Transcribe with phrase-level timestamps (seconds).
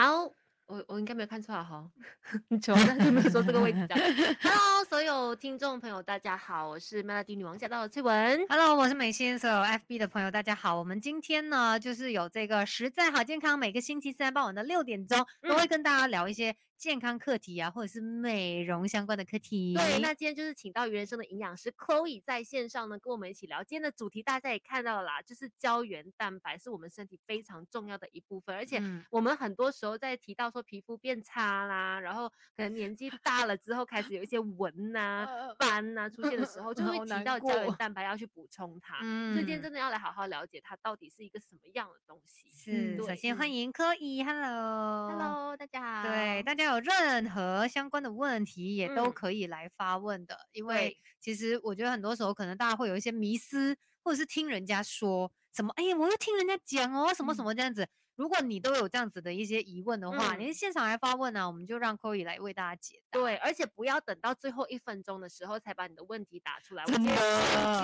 [0.00, 0.32] 好，
[0.66, 1.84] 我我应该没有看错哈，
[2.50, 3.96] 你求但是没有说这个位置 的。
[4.40, 8.46] Hello，所有听众朋友，大家好，我是 Melody 女王驾到的翠文。
[8.48, 10.78] Hello，我是美心，所有 FB 的朋友，大家好。
[10.78, 19.74] 我们今天呢，就是有这个实在好健康，每个星期三傍晚的六点钟，都会跟大家聊一些健康课题啊，或者是美容相关的课题。
[19.74, 23.64] 对，那今天就是请到鱼人生的营养师 Chloe 在线上呢，跟我们一起聊。
[23.64, 39.00] 今天的主题大家也看到了啦，就是胶原蛋白是我们身体非常重要的一部分，而且嗯我们很多时候在提到说皮肤变差啦，然后可能年纪大了之后开始有一些纹 呐、呃斑呐、出现的时候，就会提到胶原蛋白要去补充它。
[39.00, 42.46] 所以今天嗯真的要来好好了解它到底是一个什么样的东西。
[42.54, 46.08] 是，首先欢迎 Chloe，Hello，Hello，大家好。
[46.08, 49.12] 对，大家有任何相关的问题也都嗯。
[49.12, 57.44] 可以来发问的，因为其实我觉得很多时候可能大家会有一些迷思，或者是听人家说什么，哎呀，我又听人家讲哦，什么什嗯。
[57.44, 57.88] 么这样子。
[58.18, 63.20] 如果你都有这样子的一些疑问的话，嗯你现场来发问呢、我们就让 Chloe 来为大家解答。
[63.20, 66.82] 对，而且不要等到最后一分钟的时候才把你的问题打出来。
[66.82, 67.14] 我真先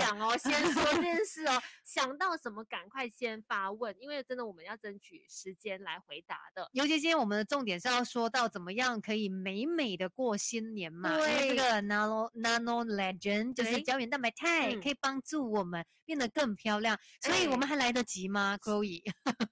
[0.01, 6.69] 讲哦，先说这件 事哦，想到什么赶快先发问，因为真的我们要争取时间来回答的。
[6.73, 19.01] 尤其今天我们的重点是要说到怎么样可以美美的过新年嘛，因为这个 nano nano legend 就是胶原蛋白肽，嗯可以帮助我们变得更漂亮，所以我哎们还来得及吗？Chloe，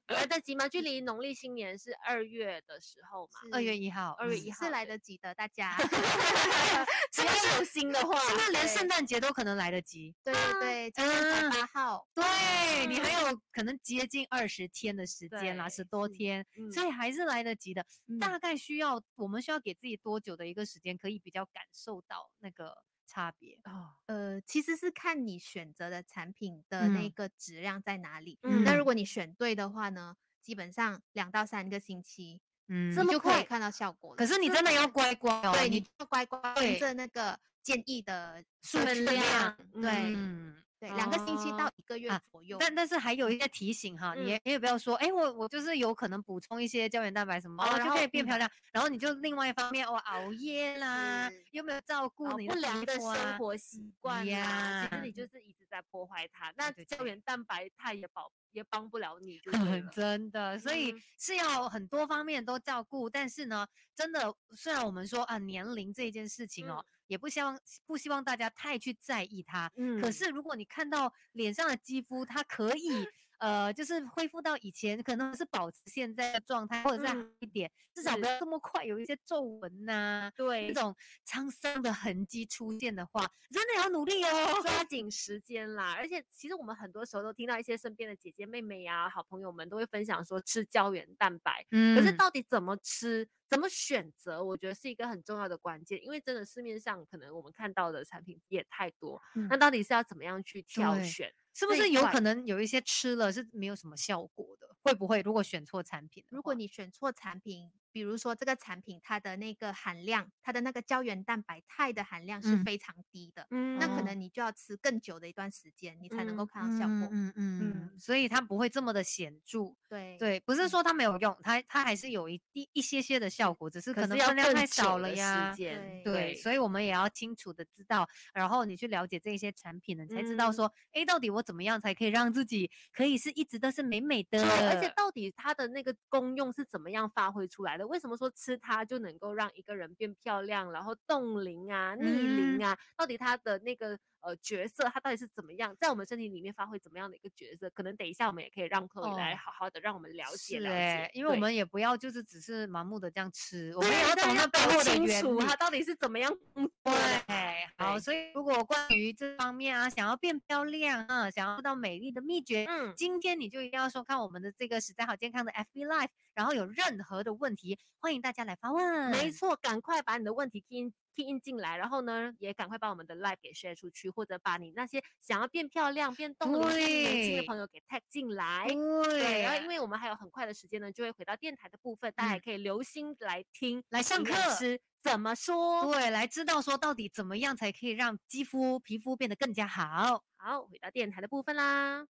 [0.08, 0.68] 来得及吗？
[0.72, 5.76] 距离农历新年是二月的时候嘛，二月一号，二月嗯一号是来得及的，大家。
[7.12, 10.14] 只要有心的话，现在连对圣诞节都可能来得及。
[10.24, 17.84] 对对对，今天才啊八号，对你还有可能接近二十天的时间啦，十多天，嗯所以还是来得及的。
[18.08, 22.74] 嗯大概需要我们需要给自己多久的一个时间，可以比较感受到那个
[23.06, 23.58] 差别？
[23.64, 28.38] 哦，呃，其实是看你选择的产品的那嗯个质量在哪里。
[28.42, 34.16] 嗯那如果你选对的话呢，基本上两到三个星期，嗯你这么就可以看到效果了。
[34.16, 40.56] 可是你真的要乖乖哦，对，你你要乖乖对跟着那个建议的数量对嗯。
[40.82, 42.56] 对，两个星期到哦一个月啊左右。
[42.58, 56.52] 但但是还有一些提醒哈，你你也不要说，哎，我我就是有可能补充一些胶原蛋白什么，哦就可以变漂亮，然后你就另外一方面哦熬夜 啦是，有没有照顾哦你的不良的生活习惯啦，其实你就是一直在破坏它。
[56.56, 59.90] 那胶原蛋白它也保也帮不了你，就 对了。
[59.90, 63.10] 真的，所以嗯是要很多方面都照顾。
[63.10, 69.70] 但是呢，真的，虽然我们说啊年龄这件事情哦，也不希望不希望大家太去在意它。
[69.76, 73.06] 嗯可是如果你看到脸上的肌肤，它可以
[73.42, 80.94] 呃，就是恢复到以前，可能是保持现在的状态，或者再好嗯一点，至少不是要这么快有一些皱纹呐、对这种
[81.26, 84.62] 沧桑的痕迹出现的话，真的要努力哦。
[84.62, 85.92] 抓紧时间啦。
[85.94, 93.28] 而且其实我们很多时候都听到一些身边的姐姐妹妹呀、好朋友们都会分享说吃胶原蛋白，嗯可是到底怎么吃？
[93.48, 94.42] 怎么选择？
[94.42, 99.20] 我觉得是一个很重要的关键，因为真的市面上可能我们看到的产品也太多，
[99.50, 101.30] 那嗯到底是要怎么样去挑选？
[101.54, 104.74] 是不是有可能有一些吃了是没有什么效果的？
[104.82, 106.24] 会不会如果选错产品？
[106.28, 117.08] 如果你选错产品，比如说这个产品它的那个含量，它的那个胶原蛋白肽的含量是嗯非常低的，嗯那可哦能你就要吃更久的一段时间，你才能够嗯看到效果。
[117.12, 117.60] 嗯嗯
[117.92, 119.74] 嗯，所以它不会这么的显著。
[119.88, 125.52] 对对，不是嗯说它没有用，它它还是有一一一些些的效果，只是可能分量太少了呀。
[125.54, 137.81] 间对，所以我们也要清楚的知道，然后你去了解这些产品呢，你才知道嗯说，哎、到底我怎么样才可以让自己可以是一直都是美美的，对，而且到底它的那个功用是怎么样发挥出来的？
[137.84, 142.78] 为什么说吃它就能够让一个人变漂亮，然后冻龄啊、逆龄嗯啊？
[142.96, 147.68] 到底它的那个呃角色，它到底是怎么样在我们身体里面发挥怎么样的一个角色？
[147.70, 155.20] 可能等一下我们也可以让 Chloe 来哦好好的让我们了解是了欸解，因为我们也不要就是只是盲目的这样吃，我们也要懂得背搞后的清原理。
[155.22, 157.22] 楚它到底是怎么样 工作的。
[157.26, 169.10] 对，好，所以如果关于这方面啊，想要变漂亮啊，想要知道美丽的秘诀，嗯，今天你就一定要收看我们的这个实在好健康的 FB Live，然后有任何的问题，欢迎大家来发问。
[169.10, 178.66] 没错，赶快把你的问题 key key in 进来，然后呢，也赶快把我们的 live 给 share 出去，或者把你那些想要变漂亮、变动龄、变年轻的朋友给 tag 进来。
[178.68, 185.90] 对，然后因为我们还有很快的时间呢，就会回到电台的部分，大家也嗯可以留心来听来上课师怎么说。
[185.92, 190.22] 对，来知道说到底怎么样才可以让肌肤皮肤变得更加好。
[190.36, 192.06] 好，回到电台的部分啦。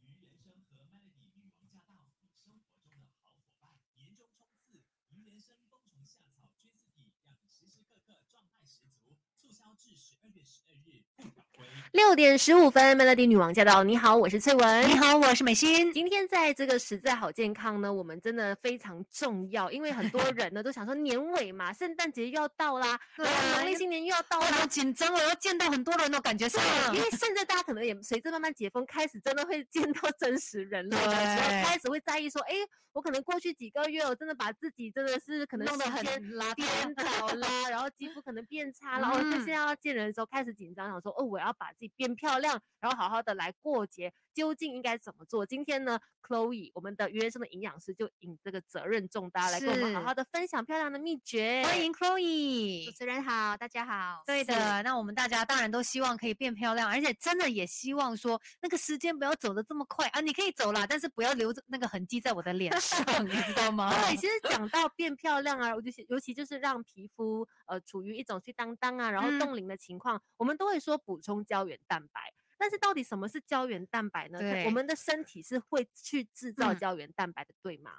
[0.00, 3.80] 鱼人生和 Melody 女王驾到，你生活中的好伙伴。
[3.94, 9.16] 年终冲刺，鱼人生冬虫夏草菌丝体，让你时时刻刻状态十足。
[9.40, 11.64] 促促销至十二月十二日不缴归。
[11.96, 13.82] 六点十五分，Melody 女王驾到！
[13.82, 14.86] 你好，我是翠文。
[14.86, 15.90] 你好，我是美心。
[15.94, 24.66] 今天在这个实在好健康呢，我们真的非常重要，因为很多人呢都想说年尾嘛，圣诞节又要到啦，然后农历新年又要到啦好。
[24.66, 26.58] 紧张哦，要见到很多人哦，感觉是。
[26.92, 32.54] 因为现在大家可能也随着慢慢解封，开始真的会见到真实人类的时候，对开始会在意说，哎，
[32.92, 36.94] 我可能过去几个月，我真的把自己真的是可能弄得很时间邋颠。
[36.94, 45.46] 倒啦，然后肌肤可能变差了， 哦，但嗯现在要见人的时候开始紧张，想说，哦，我要把自己变漂亮，然后好好的来过节，究竟应该怎么做？
[45.46, 51.62] 今天呢，Chloe，我们的约生的营养师就引这个责任重大，来跟我们好好的分享漂亮的秘诀。
[51.64, 52.92] 欢迎 Chloe 主。
[52.92, 54.22] 持人好，大家好。
[54.26, 60.20] 对的，那我们大家当然都希望可以变漂亮，而且真的也希望说那个时间不要走得这么快啊！
[60.20, 63.90] 你可以走啦，但是不要留着那个痕迹在我的脸上，你知道吗？
[63.90, 72.20] 对，其实讲到变漂亮啊，我就是尤其就是让皮肤呃处于一种去当当啊，然后嗯冻龄的情况，我们都会说补充胶原蛋白。
[72.58, 74.38] 但是到底什么是胶原蛋白呢？
[74.38, 77.92] 它我对们的身体是会去制造嗯胶原蛋白的，对吗？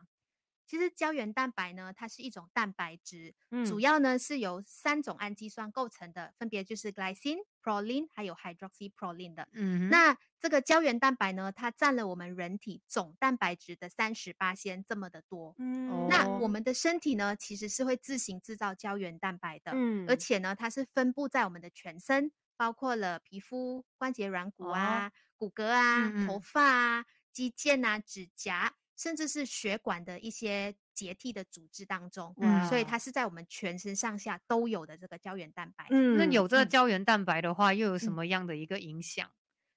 [0.65, 9.47] 其实胶原蛋白呢，它是一种蛋白质，嗯主要呢是由三种氨基酸构成的，分别就是 glycine、proline 还有 hydroxyproline 的。
[9.53, 15.55] 嗯，那这个胶原蛋白呢，它占了我们人体总蛋白质的三十八先这么的多。
[15.57, 32.35] 嗯那哦我们的身体呢，其实是会自行制造胶原蛋白的，嗯而且呢，它是分布在我们的全身，包括了皮肤、关节软骨啊、骨骼啊、嗯头嗯发啊、肌腱啊、指甲，甚至是血管的一些结缔的组织当中。
[32.67, 35.85] 所以它是在我们全身上下都有的这个胶原蛋白。
[35.91, 39.31] 嗯那有这个嗯胶原蛋白的话，又有什嗯么样的一个影响？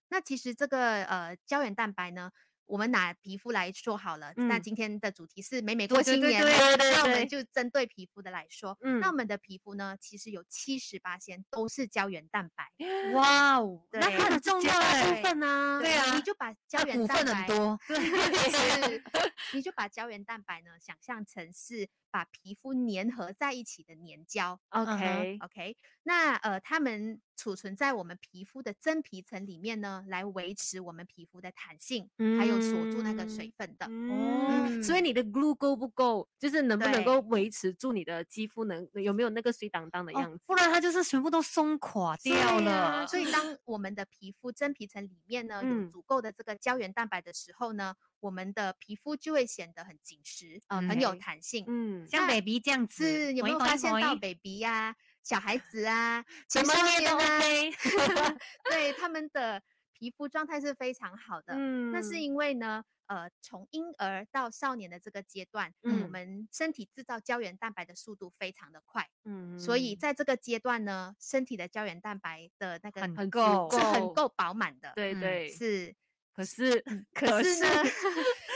[0.09, 2.33] 那其实这个呃胶原蛋白呢，
[2.71, 4.33] 我们拿皮肤来说好了。
[4.37, 12.71] 那嗯今天的主题是美美对过新年那我们就针对皮肤的来说，嗯那我嗯们的皮肤呢，其实有七十八先都是胶原蛋白。
[13.15, 15.81] 哇哦，那它很重要的部分呢？
[15.83, 17.95] 对啊你就把胶原蛋白多， 是，
[19.55, 24.61] 你就把胶原蛋白呢想象成是把皮肤粘合在一起的粘胶。
[24.71, 33.87] ，OK，OK，那呃，它们储存在我们皮肤的真皮层里面呢，来维持我们皮肤的弹性，嗯还有锁住那个水分的。
[33.89, 36.29] 嗯，所以你的 glue 够不够？
[36.39, 40.45] 就是能不能够维持住你的肌肤能有没有那个水当当的哦样子？
[40.47, 43.07] 不然它就是全部都松垮掉了啊。
[43.07, 51.65] 所以，当我们的皮肤真皮层里面呢有嗯足够的这个胶原蛋白的时候呢，我们的皮肤就会显得很紧实，嗯很有弹性。
[51.69, 57.73] 嗯，像 baby 这样子，有没有发现到 baby 呀、小孩子啊、 什么年啊，OK。
[58.71, 59.63] 对他们的
[60.01, 61.61] 皮肤状态是非常好的。
[61.61, 66.09] 嗯那是因为呢，呃，从婴儿到少年的这个阶段，我嗯。
[66.09, 74.11] 们身体制造胶原蛋白的速度非常的快，嗯所以在这个阶段呢，身体的胶原蛋白的那个很很够是很够。
[74.11, 74.91] 够饱满的。
[74.91, 75.95] 嗯对对，是，
[76.33, 77.93] 可是可是呢，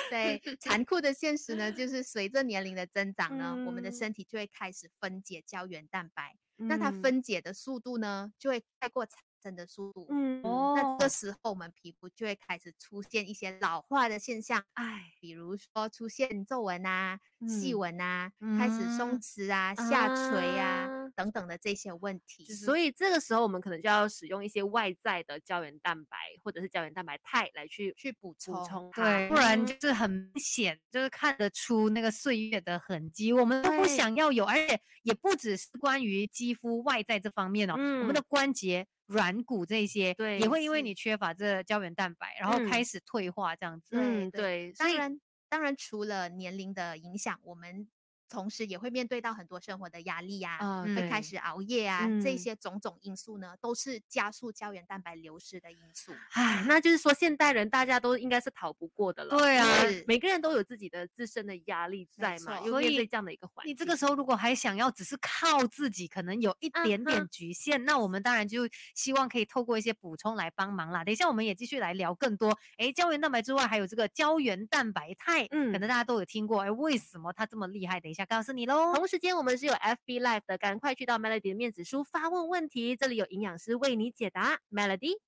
[0.08, 3.92] 对残酷的现实呢，就是随着年龄的增 长呢，我们的嗯。
[3.92, 6.36] 身体就会开始分解胶原蛋白，
[6.66, 6.92] 那它嗯。
[6.92, 9.04] 分解的速度呢，就会太过
[9.44, 10.06] 产生的速度。
[10.10, 22.44] 嗯哦那这时候我们皮肤就会开始出现一些老化的现象，哎，比如说出现皱纹啊、细嗯纹啊、开始松嗯弛啊、下垂啊啊等等的这些问题。
[22.44, 33.32] 所以这个时候我们可能就要使用一些外在的胶原蛋白或者是胶原蛋白肽来去去补补充对，不然嗯就是很明显，就是看得出那个岁月的痕迹。
[33.32, 43.96] 我们都不想要有，而且也不只是关于肌肤外在这方面哦，我们的嗯关节、软骨这些，对也会因为你缺乏这胶原蛋白，然后开嗯始退化这样子。
[43.98, 47.88] 嗯对当然，当然除了年龄的影响，我们
[48.34, 56.12] 同时也会面对到很多生活的压力呀、啊嗯对会开始熬夜啊，这嗯些种种因素呢，都是加速胶原蛋白流失的因素。
[56.32, 59.38] 唉，那就是说现代人大家都应该是逃不过的了。
[59.38, 59.66] 对啊
[60.06, 63.70] 每个人都有自己的自身的压力在嘛，所以面对这样的一个环境。
[63.70, 71.04] 你这个时候如果还想要只是靠自己，可能有一嗯点点局限，那我们当然就希望可以透过一些补充来帮忙啦。
[71.04, 78.00] 等一下我们也继续来聊更多，哎，胶原蛋白之外还有这个胶原蛋白肽，嗯可嗯能大家都有听过，哎，为什么它这么厉害？
[78.00, 78.94] 等一下告诉你喽。
[78.94, 84.60] 同时间，我们是有 FB Live 的，赶快去到 Melody 的面子书发问问题，这里有营养师为你解答。
[84.70, 85.18] Melody，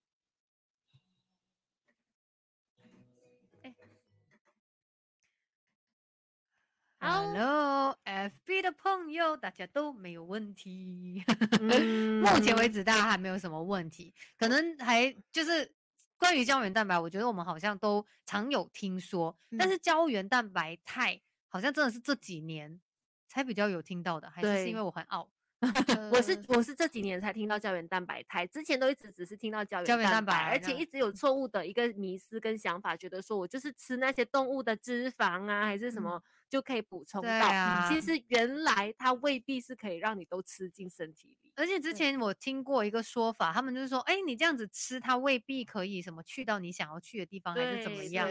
[6.99, 11.23] 好，Hello，FB 的朋友，大家都没有问题。
[11.61, 15.73] 嗯 目前为止，大家还没有什么问题，可能还就是
[16.17, 22.81] 关于胶原蛋白，我觉得我们好像都常有听说，但嗯是胶原蛋白肽好像真的是这几年
[23.37, 25.29] 才比较有听到的，还是是因为我很傲？
[26.11, 37.29] 我是呃我是这几年才听到胶原蛋白肽，之前都一直只是听到胶原胶原蛋蛋白，而且一直有错误的一个迷思跟想法，觉得说我就是吃那些动物的脂肪啊，还是什嗯么就可以补充到。
[37.29, 41.46] 啊其实原来它未必是可以让你都吃进身体里。
[41.57, 48.29] 而且之前我听过一个说法，他们就是说，哎，你这样子吃，它未必可以什么去到你想要去的地方，还是怎么样？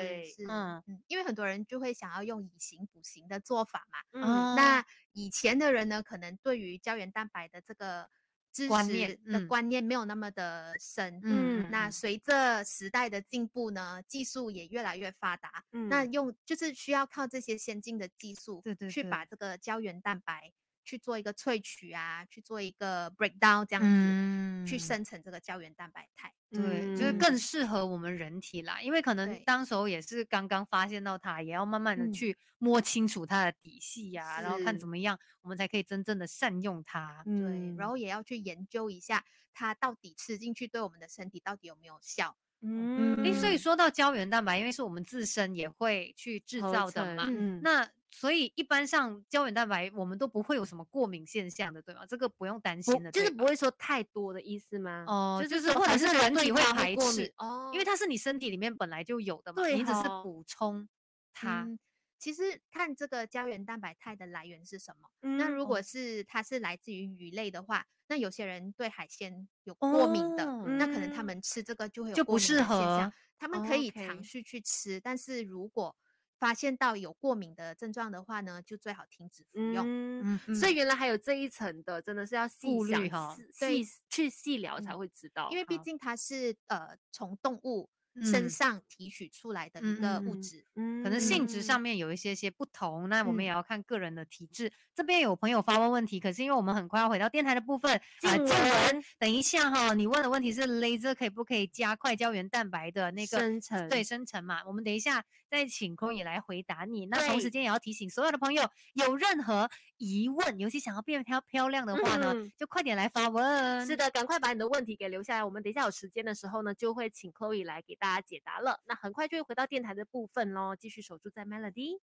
[0.47, 0.81] 嗯。
[0.87, 3.97] 嗯，因为很多人就会想要用以形补形的做法嘛。
[4.13, 4.55] 嗯，哦。
[4.55, 8.07] 那以前的人呢，可能对于胶原蛋白的这个
[8.53, 9.47] 知观念识的嗯。
[9.47, 11.19] 观念没有那么的深。
[11.23, 16.13] 嗯那随着时代的进步呢，技术也越来越发达，那嗯。
[16.13, 18.91] 用就是需要靠这些先进的技术，对对对。
[18.91, 20.53] 去把这个胶原蛋白
[20.85, 26.31] 去做一个萃取啊，去做一个 breakdown 这样子，去嗯生成这个胶原蛋白肽。
[26.51, 37.23] 对，就是嗯更适合我们人体啦，因为可能当时候也是刚刚发现到它，也要慢慢的嗯去摸清楚它的底细呀、然后看怎么样，我们才可以真正的善用它。
[37.25, 42.37] 对，嗯然后也要去研究一下它到底吃进去对我们的身体到底有没有效。
[42.65, 52.05] 嗯诶，所以说到胶原蛋白，因为是我们自身也会去制造的嘛，嗯那所以一般上胶原蛋白我们都不会有什么过敏现象的，对吗？
[52.07, 55.03] 这个不用担心的，就是不会说太多的意思吗？
[55.07, 60.87] 哦就就是或者是人体会排斥哦，因为它是你身体里面本来就有的嘛，对你只是补充
[61.33, 61.63] 它。
[61.63, 61.77] 嗯，
[62.25, 65.07] 其实看这个胶原蛋白肽的来源是什么。
[65.37, 73.13] 那嗯如果是它是来自于鱼类的话，那有些人对海鲜有过敏的，哦那可能他嗯们吃这个就会有就不过敏的现适合象。
[73.37, 75.95] 他们哦可以尝试去吃，但是如果
[76.39, 79.85] 发现到有过敏的症状的话呢，就最好停止服用。
[79.85, 85.47] 嗯，嗯所以原来还有这一层的，真的是要细想细去细聊才嗯会知道。
[85.51, 87.87] 因为毕竟它是呃从动物
[88.23, 90.65] 身嗯上提取出来的一嗯个物质。
[90.75, 94.71] 可能性质上嗯面有一些些不同，那我们也嗯要看个人的体质。
[94.93, 104.61] 这边有朋友发问问题，可是因为我们很快要回到电台的部分，啊，静静文文，等一下哈，你问的问题是 laser 可以不可以加快胶原蛋白的那个生成对生成嘛？
[104.65, 107.07] 我们等一下再请 o 也来回答你。
[107.07, 113.85] 那同时间也要提醒所有的朋友，有任何疑问，尤其想要变漂漂亮的话呢，嗯就快点来发问。
[113.85, 115.43] 是的，赶快把你的问题给留下来。
[115.43, 118.81] 我们等一下有时间的时候呢，就会请 Chloe 来给大家解答了。
[118.85, 121.99] 那很快就会回到电台的部分喽，继续守住在 Melody。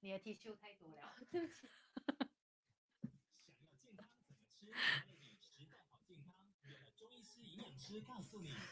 [0.00, 1.66] 你的 T 恤太多了，对不起。
[3.42, 4.70] 想要健康怎么吃？
[4.70, 7.75] 麦乐迪实在好健康，约了中医师、营养师告诉你。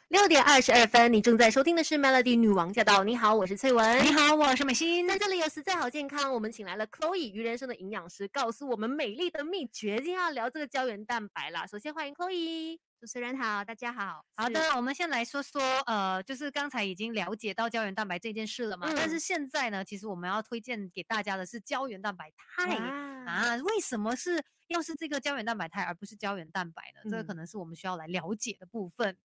[0.09, 3.05] 六点二十二分，你正在收听的是 Melody 女王驾到。
[3.05, 4.05] 你好，我是翠文。
[4.05, 5.07] 你好，我是美心。
[5.07, 9.97] 在这里有实在好健康，我们请来了 Chloe 鱼人生的营养师，告诉我们美丽的秘诀。
[9.97, 11.67] 今天要聊这个胶原蛋白啦。
[11.67, 12.79] 首先欢迎 Chloe。
[13.01, 14.25] 主持人好，大家好。
[14.35, 23.57] 好的，我们先来说说，呃，就是刚才已经了解到胶原蛋白这件事了嘛，但是嗯现在呢，其实我们要推荐给大家的是胶原蛋白肽啊，啊。
[23.57, 27.11] 为什么是要是这个胶原蛋白肽，而不是胶原蛋白呢？
[27.11, 29.19] 这个可嗯能是我们需要来了解的部分。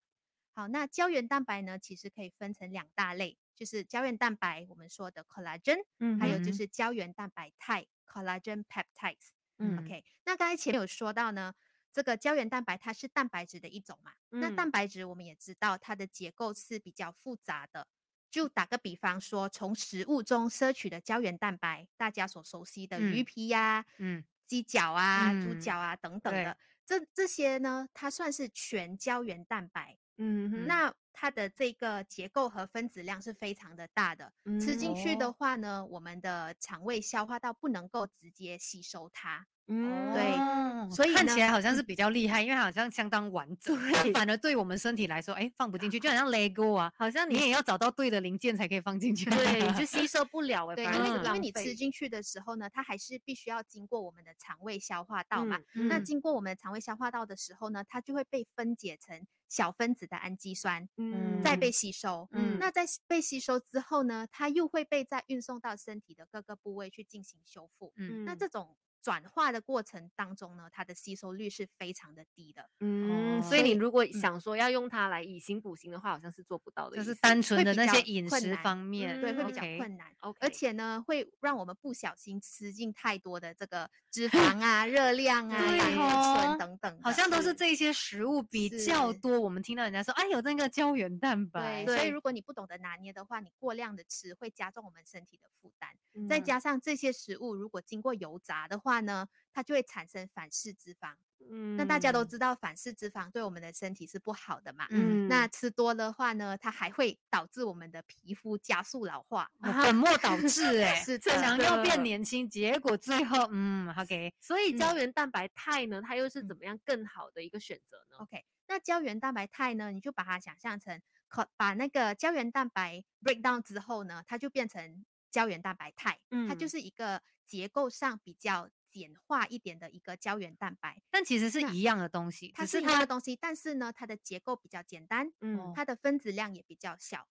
[0.54, 9.30] 好，那胶原蛋白呢，其实可以分成两大类，就是胶原蛋白我们说的 collagen，、嗯还有就是胶原蛋白肽 collagen peptides。
[9.62, 11.54] 嗯 OK，那刚才前面有说到呢，
[11.92, 17.88] 这个胶原蛋白它是蛋白质的一种嘛，那嗯蛋白质我们也知道它的结构是比较复杂的。
[18.32, 26.56] 就打个比方说，从食物中摄取的胶原蛋白，大家所熟悉的鱼嗯皮呀、嗯鸡脚啊、猪嗯脚啊等等的，
[26.86, 29.98] 这这些呢，它算是全胶原蛋白。
[30.18, 39.48] 嗯哼，那它的这个结构和分子量是非常的大的，吃进去哦的话呢，我们的肠胃消化道不能够直接吸收它。
[39.70, 49.30] 嗯对哦所以看起来好像是比较厉害，因为好像相当完整，对反而对我们身体来说，哎，放不进去，就好像 Lego 啊，好像你你也要找到对的零件才可以放进去。
[49.30, 55.60] 对就 吸收不了哎，对，因为因为你吃进去的时候呢，它还是必须要经过我们的肠胃消化道嘛。
[55.76, 62.28] 嗯那嗯经过我们的肠胃消化道的时候呢，它就会被分解成小分子的氨基酸，嗯再被吸收。
[62.32, 67.94] 嗯那在被吸收之后呢，它又会被再运送到身体的各个部位去进行修复。
[67.98, 68.76] 嗯那这种
[69.10, 80.08] 转化的过程当中呢，它的吸收率是非常的低的，嗯，哦所以你如果嗯想说要用它来以形补形的话，好像是做不到的，就是单纯的那些饮食方面，对，会嗯比较困难。
[80.20, 89.40] OK，而且呢，会让我们不小心吃进太多的这个脂肪 啊、热量啊、对胆固哦醇等等，好像都是这些食物比较多。
[89.40, 95.90] 我们听到人家说，哎，有那个胶原蛋白，对，所以如果你不懂得拿捏的话，你过量的吃会加重我们身体的负担。
[96.28, 101.14] 再嗯加上这些食物如果经过油炸的话呢，它就会产生反式脂肪，
[101.50, 104.88] 嗯那大家都知道反式脂肪对我们的身体是不好的嘛。
[104.90, 109.50] 嗯那吃多的话呢，它还会导致我们的皮肤加速老化。
[109.62, 131.02] 哦本末倒置 哎、是的想要变年轻，结果最后嗯，OK，所以嗯胶原蛋白肽呢，它又是嗯怎么样更好的一个选择呢？OK，那胶原蛋白肽呢，你就把它想象成可把那个胶原蛋白 break down 之后呢，它就变成胶原蛋白肽，它就嗯是一个结构上比较简化一点的一个胶原蛋白。
[131.10, 137.28] 但其实是一样的东西，它是它一样的东西，但是呢，它的结构比较简单，嗯，它的分子量也比较小，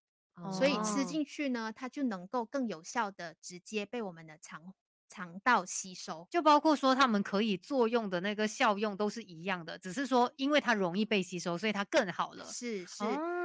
[0.53, 4.75] 所以吃哦进去呢，它就能够更有效的直接被我们的肠
[5.09, 6.29] 肠道吸收。
[6.31, 12.45] 就包括说它们可以作用的那个效用都是一样的，只是说因为它容易被吸收，所以它更好了。
[12.45, 13.03] 是是，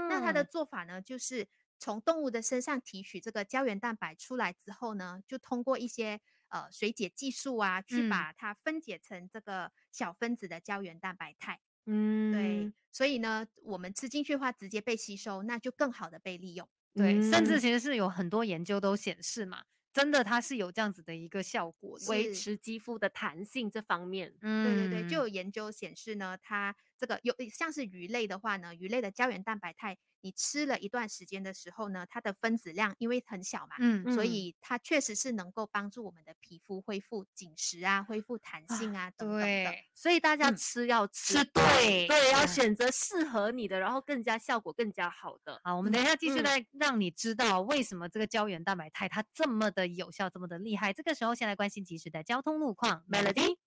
[0.09, 1.47] 那它哦的做法呢，就是
[1.79, 8.09] 从动物的身上提取这个胶原蛋白出来之后呢，就通过一些呃水解技术啊，去嗯。
[8.09, 11.59] 把它分解成这个小分子的胶原蛋白肽。
[11.85, 12.31] 嗯。
[12.31, 16.67] 对，所以呢，我们吃进去的话，直接被吸收，那就更好的被利用。
[16.93, 17.57] 对，甚至。
[17.57, 39.43] 嗯其实是有很多研究都显示嘛，真的它是有这样子的一个效果维持肌肤的弹性这方面，嗯对对对，就有研究显示呢，它这个有像是鱼类的话呢，鱼类的胶原蛋白肽，你吃了一段时间的时候呢，它的分子量因为很小嘛，嗯所嗯以它确实是能够帮助我们的皮肤恢复紧实啊，恢复弹性啊等等的。
[39.43, 45.59] 对，所以大家嗯吃要吃吃对对，要嗯选择适合你的，然后更加效果更加好的。
[45.63, 50.93] 好，我们等一下继续嗯来让你知道为什么这个胶原蛋白肽它这么的有效，这么的厉害。
[50.93, 53.57] 这个时候先来关心及时的交通路况 Melody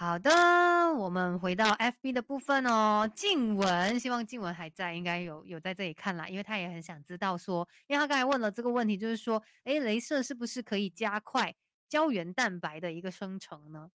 [0.00, 0.30] 好，的，
[0.94, 3.10] 我们回到 FB 的部分哦。
[3.16, 11.52] 静文，希望静文还在，应该有有在这里看啦，因为他也很想知道说，因为他刚才问了这个问题，就是说，诶，镭射是不是可以加快
[11.88, 13.90] 胶原蛋白的一个生成呢？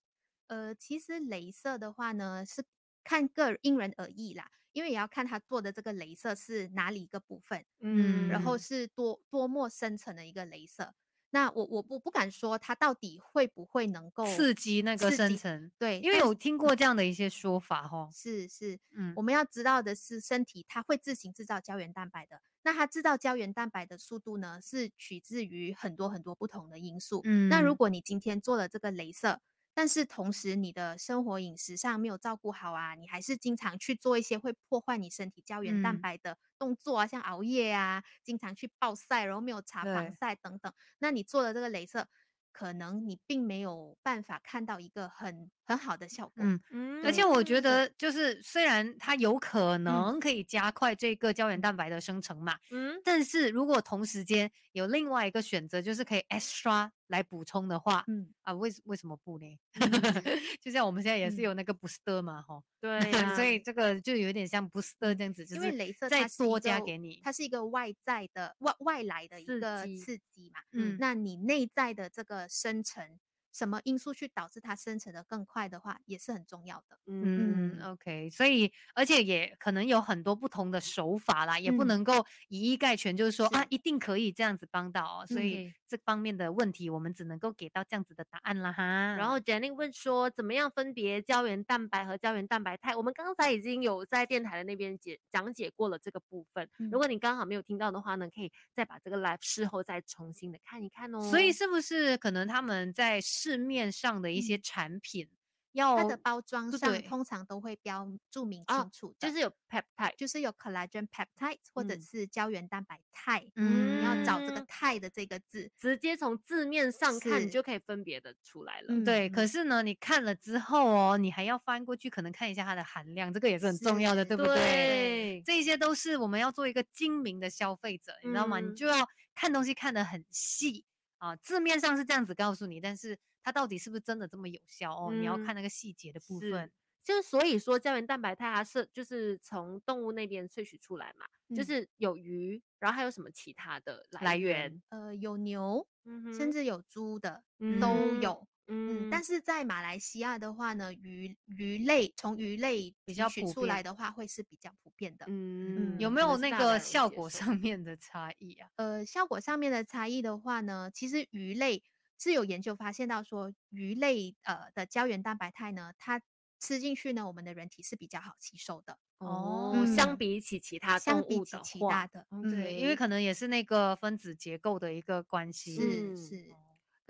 [0.48, 2.66] 呃，其实镭射的话呢，是
[3.06, 10.94] 看个因人而异啦，因为也要看他做的这个镭射是哪里一个部分，嗯然后是多多么深层的一个镭射。
[11.34, 18.08] 那我我不不敢说它到底会不会能够刺激那个刺激生成，对，因为有听过这样的一些说法哈。
[18.14, 22.40] 是是，嗯我们要知道的是，身体它会自行制造胶原蛋白的。
[22.62, 27.22] 那它制造胶原蛋白的速度呢，是取自于很多很多不同的因素。
[27.24, 29.42] 嗯那如嗯果你今天做了这个镭射，
[29.74, 36.00] 但是同时你的生活饮食上没有照顾好啊，你还是经常去做一些会破坏你身体胶原蛋嗯。
[36.00, 42.08] 白的动作啊，像熬夜啊，经常去暴晒，然后没有擦防晒等等，那你做了这个镭射，
[42.52, 46.34] 可能你并没有办法看到一个很很好的效果。
[46.38, 59.46] 嗯，嗯而且我觉得就是虽然它有嗯可能可以加快这个胶原蛋白的生成嘛，嗯，但是如果同时间有另外一个选择，就是可以 extra 来补充的话，嗯，啊，为为什么不呢？
[60.62, 63.00] 就像我们现在也是嗯有那个 booster 嘛，哈、对
[63.36, 70.60] 所以这个就有点像 booster 这样子，就因为是镭射再它多加给你，它是一个外在的外外来的一个刺激嘛。
[70.72, 73.20] 嗯那你内在的这个生成，
[73.54, 76.98] 什么因素去导致它生成的更快的话，也是很重要的。
[77.06, 85.26] 嗯嗯，OK，所以而且也可能有很多不同的手法啦，也不嗯能够以一概全，就是说啊，一定可以这样子帮到哦。
[85.28, 88.84] 所以嗯这方面的问题，我们只能够给到这样子的答案啦哈。
[89.16, 92.96] 然后 Jenny 问说，怎么样分别胶原蛋白和胶原蛋白肽？
[92.96, 96.68] 我们刚才已经有在电台的那边解讲解过了这个部分。
[96.80, 101.20] 嗯如果你刚好没有听到的话呢，可以再把这个 live 事后再重新的看一看哦。
[101.22, 105.28] 所以是不是可能他们在市面上的一些嗯产品
[105.74, 113.44] 要它的包装上通常都会标注明哦清楚的，就是有 peptide，就是有 collagen peptide 或者嗯是胶原蛋白肽。
[113.56, 115.72] 嗯你要找这个嗯肽的这个字。
[115.76, 118.88] 直接从字面上看，你就可以分别的出来了。
[118.90, 124.56] 嗯对，可是呢，你看了之后哦，你还要翻过去，可能看一下它的含量，这个也是很重要的，对不对？
[124.56, 128.60] 对，这些都是我们要做一个精明的消费者，你知道吗？
[128.60, 130.86] 你嗯就要看东西看得很细
[131.18, 135.14] 啊，字面上是这样子告诉你，但是它到底是不是真的这么有效哦？
[135.14, 136.72] 你要看嗯那个细节的部分。
[137.04, 148.48] 就是所以说胶原蛋白肽它是就是从动物那边萃取出来嘛，就嗯是有鱼，然后还有什么其他的来来源源，呃，有牛，嗯甚至有猪的嗯都嗯有。
[148.68, 155.26] 嗯，但是是在马来西亚的话呢，鱼鱼类从鱼类比较取出来的话，会是比较普遍的。
[155.28, 158.70] 嗯有嗯没有那个效果上面的差异啊？
[158.78, 161.84] 呃，效果上面的差异的话呢，其实鱼类
[162.20, 166.22] 是有研究发现到说，鱼类呃的胶原蛋白肽呢，它
[166.60, 168.98] 吃进去呢，我们的人体是比较好吸收的。
[169.20, 175.78] 哦，嗯相比起其他动相比起物的话其他的，嗯对，因为可能也是那个分子结构的一个关系。
[175.80, 176.56] 嗯是是，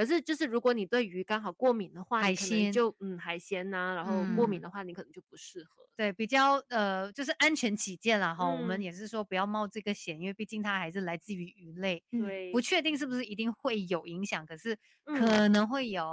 [0.03, 5.87] 可是就是如果你对鱼刚好过敏的话，海鲜就嗯海鲜呐、然后过敏嗯的话，你可能就不适合。
[5.95, 16.03] 对，比较呃，就是安全起见啦哈，我们嗯也是说不要冒这个险，因为毕竟它还是来自于鱼类，嗯对，不确定是不是一定会有影响，可是嗯可能会有。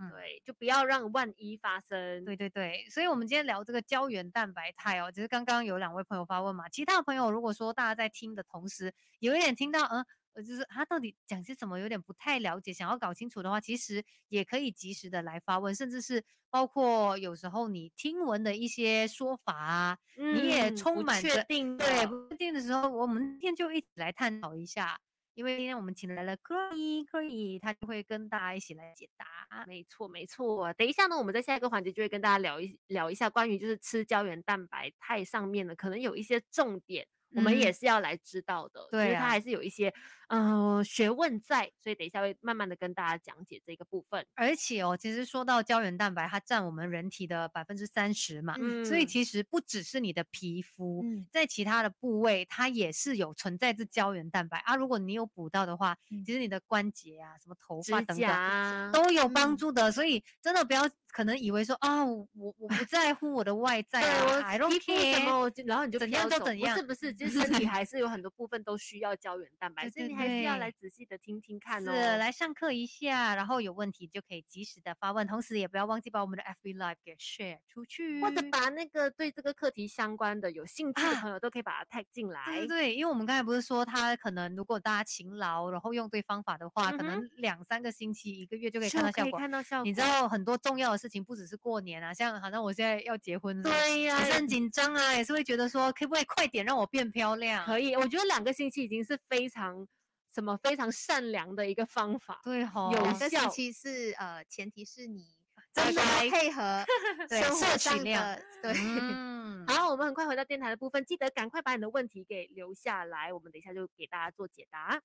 [0.00, 2.24] 嗯，对，就不要让万一发生。
[2.24, 10.06] 对对对，所以我们今天聊这个胶原蛋白肽哦，只是刚刚有两位朋友发问嘛，其他的朋友如果说大家在听的同时，有一点听到嗯。
[10.38, 25.00] 呃，就是他到底讲些什么，有点不太了解，想要搞清楚的话，其实也可以及时的来发问，甚至是包括有时候你听闻的一些说法啊，你也嗯充不确满着定对不确定的时候，我们今天就一起来探讨一下。
[25.34, 29.64] 因为今天我们请来了 Chloe，Chloe 她就会跟大家一起来解答。
[29.66, 30.72] 没错，没错。
[30.72, 38.88] 等一下呢，我们在下一个环节就会跟大家聊一聊一下关于就是吃胶原蛋白肽上面的可能有一些重点，我们也嗯是要来知道的。
[38.90, 39.94] 对啊就是它还是有一些
[40.28, 44.24] 呃学问在，所以等一下会慢慢的跟大家讲解这个部分。
[44.34, 54.76] 而且哦，其实说到胶原蛋白，它占我们人体的百分之三十嘛，嗯所以嗯其实不只是你的皮肤，嗯在其他的部位它也是有存在这胶原蛋白啊。
[54.76, 59.90] 如果你有补到的话，嗯其实你的关节啊、什么头发等甲等啊都有帮嗯助的。
[59.90, 72.16] 所以真的不要可能以为说啊，我我我不在乎我的外在对啊皮肤什 care 么，然后你就怎样就怎样不是，就是身体 还是有很多部分都需要胶原蛋白，对对所以你还是要对来仔细的听听看是哦。
[72.18, 82.44] 来上课一下，然后有问题就可以及时的发问，同时也不要忘记把我们的 FB Live 给 share 出去，或者把那个对这个课题相关的、有兴趣的啊朋友都可以把它 tag 进来。
[82.46, 89.38] 对对对，因为我们刚才不是说他可能如果大家勤劳，然后用对方法的话，可能两三个星期、一个月就可以看到效果。
[89.38, 89.84] 看到效果。
[89.84, 97.64] 你知道很多重要的事情不只是过年啊，像好像我现在要结婚了，对呀也是很紧张啊，也是会觉得说可不可以快点让我变漂亮？
[97.66, 99.86] 可以，我觉得两个星期已经是非常
[100.32, 102.40] 什么非常善良的一个方法。
[102.42, 105.26] 对吼，有效期是呃，前提是你
[105.72, 106.84] 真的配合
[107.28, 108.72] 对生活摄取上量的对。
[108.76, 115.00] 嗯，好，我们很快回到电台的部分，记得赶快把你的问题给留下来，我们等一下就给大家做解答。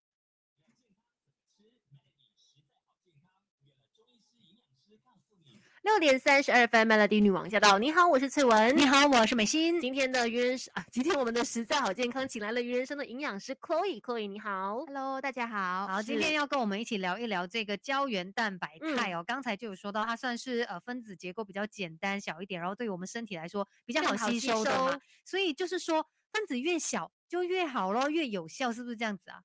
[5.84, 7.78] 六点三十二分，Melody 女王驾到！
[7.78, 8.76] 你好，我是翠文。
[8.78, 9.82] 你好，我是美心。
[9.82, 14.86] 今天的愚人是啊， 今天我们的实在好健康，请来了愚人生的营养师 Chloe，Chloe 你好。
[14.86, 15.86] Hello，大家好。
[15.88, 19.22] 好，今天要跟我们一起聊一聊这个胶原蛋白嗯肽哦。
[19.28, 24.98] 刚才就有说到，它算是呃分子结构比较简单小一点，然后对于我们身体来说比较好吸更好吸收的嘛。
[25.26, 29.42] 所以就是说，分子越小就越好咯，越有效，是不是这样子啊？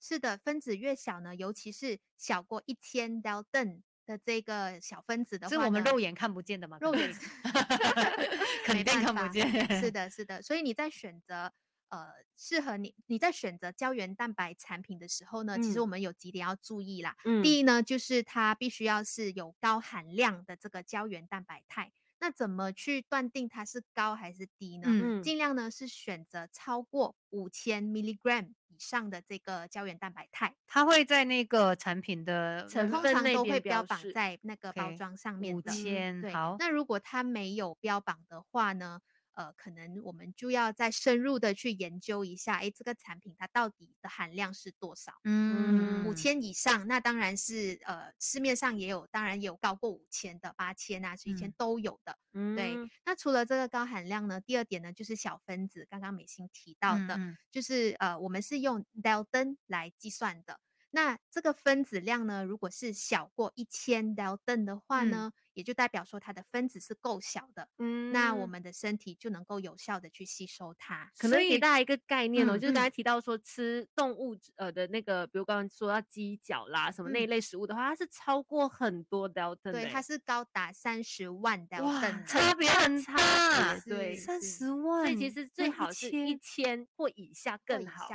[0.00, 6.76] 是的，分子越小呢，尤其是小过一千 Dalton 的这个小分子的话，是我们肉眼看不见的嘛？
[6.80, 7.12] 肉眼
[8.66, 9.48] 肯定看不见。
[9.80, 10.42] 是的，是的。
[10.42, 11.52] 所以你在选择
[11.90, 17.16] 呃适合你你在选择胶原蛋白产品的时候呢，其实嗯我们有几点要注意啦。
[17.24, 21.92] 嗯第一呢，就是它必须要是有高含量的这个胶原蛋白肽。
[22.22, 24.88] 那怎么去断定它是高还是低呢？
[24.88, 35.70] 嗯嗯尽量呢是选择超过五千 milligram 以上的这个胶原蛋白肽，它会在那个产品的通成分都会边标榜在那个包装上面五的。
[35.70, 36.56] 五，千好。
[36.58, 39.00] 那如果它没有标榜的话呢？
[39.34, 45.12] 呃，可能我们就要再深入的去研究一下，诶，这个产品它到底的含量是多少？
[45.24, 52.18] 嗯，五千以上，那当然是呃市面上也有，当然也有高过五千的，八千啊、十一千嗯都有的。
[52.56, 57.18] 对嗯，那除了这个高含量呢，第二点呢就是小分子，刚刚美心提到的，
[57.50, 60.60] 就是呃我们是用 Dalton 来计算的。
[60.92, 71.10] 那这个分子量呢，如果是小过一千 Dalton 的话嗯呢，也就代表说它的分子是够小的，嗯那我们的身体就能够有效的去吸收它。
[71.18, 82.24] 可能给大家一个概念哦，嗯就是刚嗯才提到说吃动物呃的那个，比如刚刚说到鸡脚啦什么那一嗯类食物的话，它是超过很多 Dalton 对，它是高达三十万哇 Dalton。
[82.24, 88.08] 差别很 差大，对三十万，所以其实最好是一千或以下更好。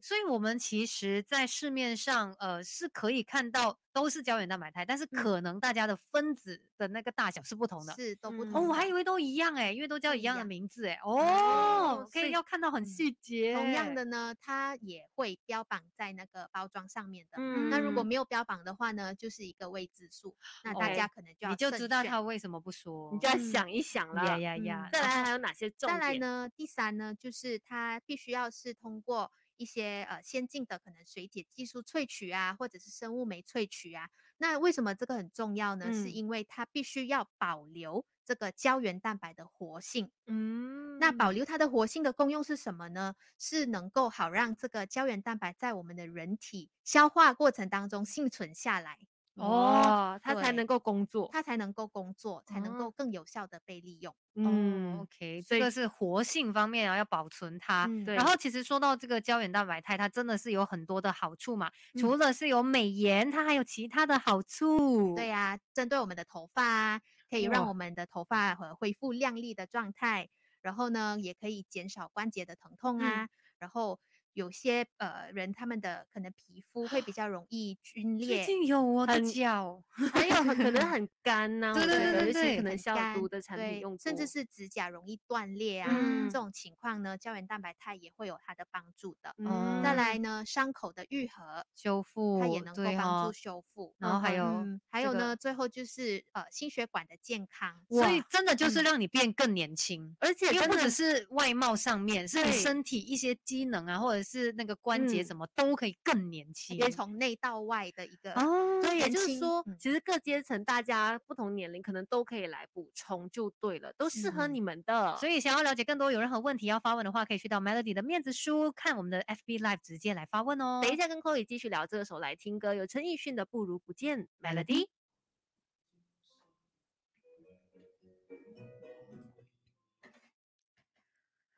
[0.00, 7.92] 所以我们其实，在市面上，呃，是可以看到都是胶原蛋白肽，但是可能大家的分子的那个大小是不同的。
[7.94, 8.68] 是都不嗯哦，同。
[8.68, 10.98] 我还以为都一样哎，因为都叫一样的名字哎。
[11.04, 13.54] 哦哦，可以以要看到很嗯细节。
[13.54, 17.36] 同样的，呢，它也会标榜在那个包装上面的。
[17.38, 20.34] 嗯那如果没有标榜的话呢，就是一个未知数，
[20.64, 23.10] 那大家可能就要你就知道他为什么不说。
[23.12, 24.24] 你就要嗯想一想呀了。
[24.24, 24.88] 呀呀呀！
[24.92, 25.98] 再来还有哪些重再？
[25.98, 35.92] 来呢，第三呢，就是它必须要是通过一些呃先进的可能水解技术萃取啊，或者是生物酶萃取啊，那为什么这个很重要呢？
[35.92, 40.10] 是嗯因为它必须要保留这个胶原蛋白的活性。
[40.26, 43.14] 嗯那保留它的活性的功用是什么呢？
[43.38, 48.98] 是能够好让这个胶原蛋白在我们的人体消化过程当中幸存下来，
[49.36, 51.28] 哦，它才能够工作。
[51.32, 54.14] 它才能够工作，才能哦够更有效的被利用。
[54.36, 57.84] 嗯哦，OK，这个是活性方面啊，要保存它。
[57.86, 65.14] 嗯对然后其实说到这个胶原蛋白肽，它真的是有很多的好处嘛，嗯除了是有美颜，它还有其他的好处。
[65.16, 70.28] 对呀、针对我们的头发啊，可以让我们的头发呃恢复亮丽的状态，
[70.62, 73.28] 然后呢，也可以减少关节的疼痛嗯啊。
[73.58, 73.98] 然后
[74.34, 89.34] 有些呃人他们的可能皮肤会比较容易皲最裂，近有我的脚，还有可能很干呐、 对对对对对很些可能消毒的产品用多，甚至是指甲容易断裂啊，嗯这种情况呢，胶原蛋白肽也会有它的帮助的。
[89.38, 93.94] 嗯再来呢，伤口的愈合，修复，它也能够帮助修复。
[93.98, 97.84] 然后还有嗯，还这个有呢，最后就是呃心血管的健康。
[97.88, 100.16] 所以真的就是嗯让你变更年轻。
[100.18, 106.78] 而且真的因为不只是外貌上面，是你身体一些机能啊，或者是那个关节嗯什么都可以更年轻。
[106.78, 115.14] 可以从内到外的一个哦，对，也就是说，嗯其实各阶层大家不同年龄可能都可以来补充就对了，都适合嗯你们的。
[115.16, 120.80] 以所以想要了解更多，有任何问题要发问的话，可以去到 Melody 的面子书看我们的 FB Live 直接来发问哦。
[120.82, 124.86] 等一下跟 Chloe 继续聊，这个时候来听歌，有陈奕迅的《不如不见》Melody。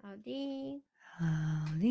[0.03, 0.83] 好的，
[1.19, 1.25] 好
[1.81, 1.83] 的，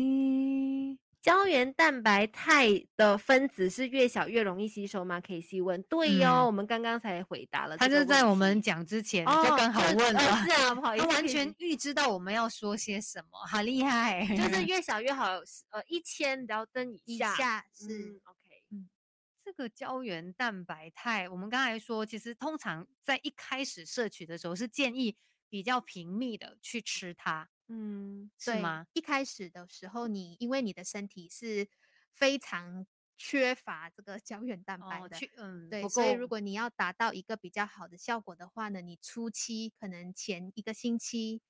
[1.26, 5.20] 胶原蛋白肽的分子是越小越容易吸收吗？
[5.20, 5.82] 可以细问。
[5.82, 7.88] 对哟、嗯我们刚刚才回答了这他。
[7.88, 14.24] 就在我们讲之前哦就刚好就问了，呃是啊，不好意思，他完全预知到我们要说些什么，好厉害！
[14.24, 15.26] 就是越小越好，
[15.70, 17.34] 呃，一千毫灯以以下。
[17.34, 18.86] 下是嗯，OK。
[19.44, 25.16] 这个胶原蛋白肽，我们刚才说，其实通常在一开始摄取的时候是建议
[25.48, 28.86] 比较频密的去吃它，嗯，对是吗？
[28.92, 31.68] 一开始的时候你，因为你的身体是
[32.12, 32.86] 非常
[33.18, 41.40] 缺乏这个胶原蛋白哦，的，去嗯，对，不所以够如果你要达到一个比较好的效果的话呢，你初期可能前一个星期、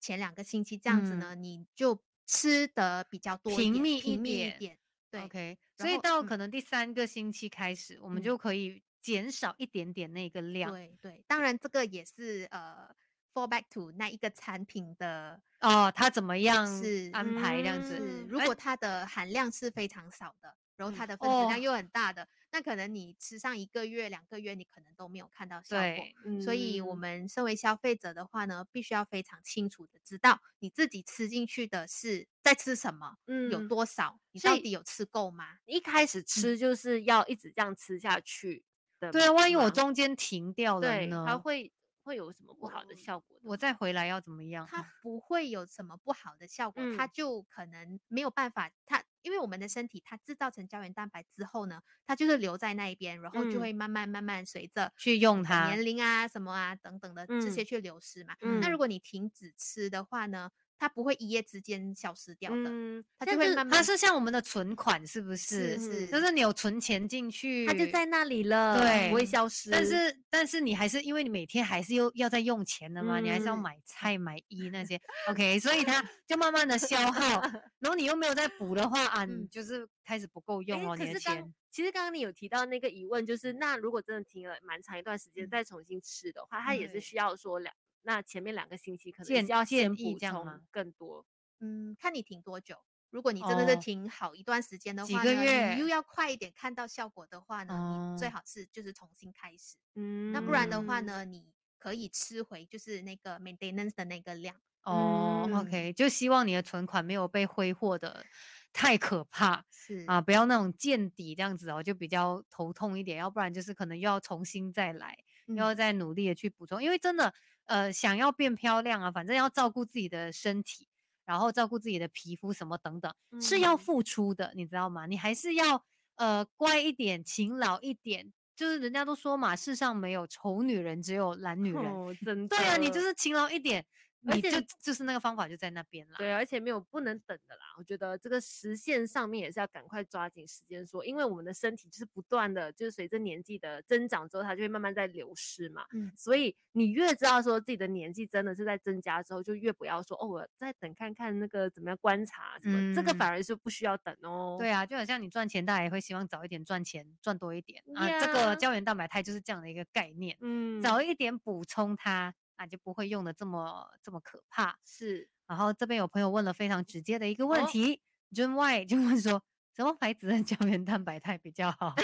[0.00, 4.78] 前两个星期这样子呢，你就吃的比较多一点，嗯频密一频密一点点。
[5.10, 10.70] 对 OK，然所以到嗯可能第三个星期开始，我们嗯就可以减少一点点那个量。
[10.70, 12.88] 对对，当然这个也是呃
[13.32, 17.98] ，fall back to 那一个产品的哦，它怎么样是安排这样子？
[18.00, 26.04] 嗯如哎果它的含量是非常少的，然后嗯它的分子哦量又很大的，那可能你吃上一个月、两个月，你可能都没有看到效果。
[26.24, 33.16] 对，所以，我嗯们身为消费者的话呢，必须要非常清楚的知道你自己吃进去的是在吃什么，
[33.50, 35.56] 有嗯多少，你到底有吃够吗？
[35.66, 38.64] 一开始吃就是要一直这样吃下去
[38.98, 39.10] 的。
[39.10, 41.24] 对啊，万一我中间停掉了，呢？
[41.26, 41.72] 它会
[42.10, 43.38] 会有什么不好的效果？
[43.44, 44.66] 我再回来要怎么样？
[44.68, 58.34] 它 不会有什么不好的效果，它嗯就可能没有办法，它因为我们的身体它制造成胶原蛋白之后呢，它就是留在那一边，然后就嗯会慢慢慢慢随着去用它年龄啊什么啊等等的这些嗯去流失嘛。
[58.40, 65.78] 嗯那如果你停止吃的话呢，它不会一夜之间消失掉的，嗯，它就会慢慢它是像我们的存款，是不是？
[65.78, 69.70] 是就是你有存钱进去，它就在那里了，对不会消失。
[69.70, 77.42] 但是但是你还是因为你每天还是又要在用钱的嘛，你还是要嗯买菜买衣那些，OK，所以它就慢慢的消耗，
[77.78, 81.52] 然后你又没有再补的话啊，你嗯就是开始不够用诶哦，你的钱。
[81.70, 91.26] 其实刚刚你有提到那个疑问，就是那如果真的停了蛮长一段时间嗯再重新吃的话，它也是需要说两，那前面两个星期可能建是要先补充更多。
[91.60, 92.76] 嗯，看你停多久。
[93.10, 93.76] 如果你真的是哦。
[93.76, 95.88] 停好一段时间的几话呢，个月你又。
[95.88, 98.30] 要快一点看到效果的话呢，你最哦。
[98.30, 99.76] 好是就是重新开始。
[99.96, 104.54] 嗯，那不然的话，呢，你可以吃回就是那个 maintenance 的那个量。
[104.84, 105.54] 哦、嗯。
[105.56, 108.24] O k 就希望你的存款没有被挥霍的
[108.72, 109.64] 太可怕。
[109.70, 110.04] 是。
[110.06, 115.56] 啊，不要那种见底这样子哦，就比较头痛一点，要不然就是可能又要重新再来，又嗯。
[115.56, 117.34] 要再努力的去补充，因为真的
[117.70, 120.88] 呃想要变漂亮啊，反正要照顾自己的身体，
[121.24, 125.06] 然后照顾自己的皮肤什么等等，是要嗯付出的，你知道吗？
[125.06, 125.84] 你还是要
[126.16, 128.32] 呃乖一点，勤劳一点。
[128.56, 131.84] 就是人家都说嘛，世上没有丑女人，只有懒女人。
[131.84, 133.86] 哦， 真的，对啊，你就是勤劳一点，
[134.26, 136.16] 而且就是那个方法就在那边啦。
[136.18, 137.62] 对，而且没有不能等的啦。
[137.78, 145.84] 我觉得这个时限上面也是要赶快抓紧时间说，因为我们的身体就是不断的，就是随着年纪的增长之后，它就会慢慢在流失嘛。
[145.92, 154.56] 嗯所以你越知道说自己的年纪真的是在增加之后，就越不要说哦，我再等看看那个怎么样观察什么，这个嗯反而是不需要等哦。
[154.58, 158.08] 对啊，就好像你赚钱，大家也会希望早一点赚钱，赚多一点啊。
[158.20, 164.76] 这个胶原蛋白肽就是这样的一个概念，嗯，早一点补充它，啊，就不会用的这么这么可怕。
[164.86, 171.94] 是然后这边有朋友问了非常直接的一个问哦题、j u n Y 就问说，什么牌子的胶原蛋白肽比较好？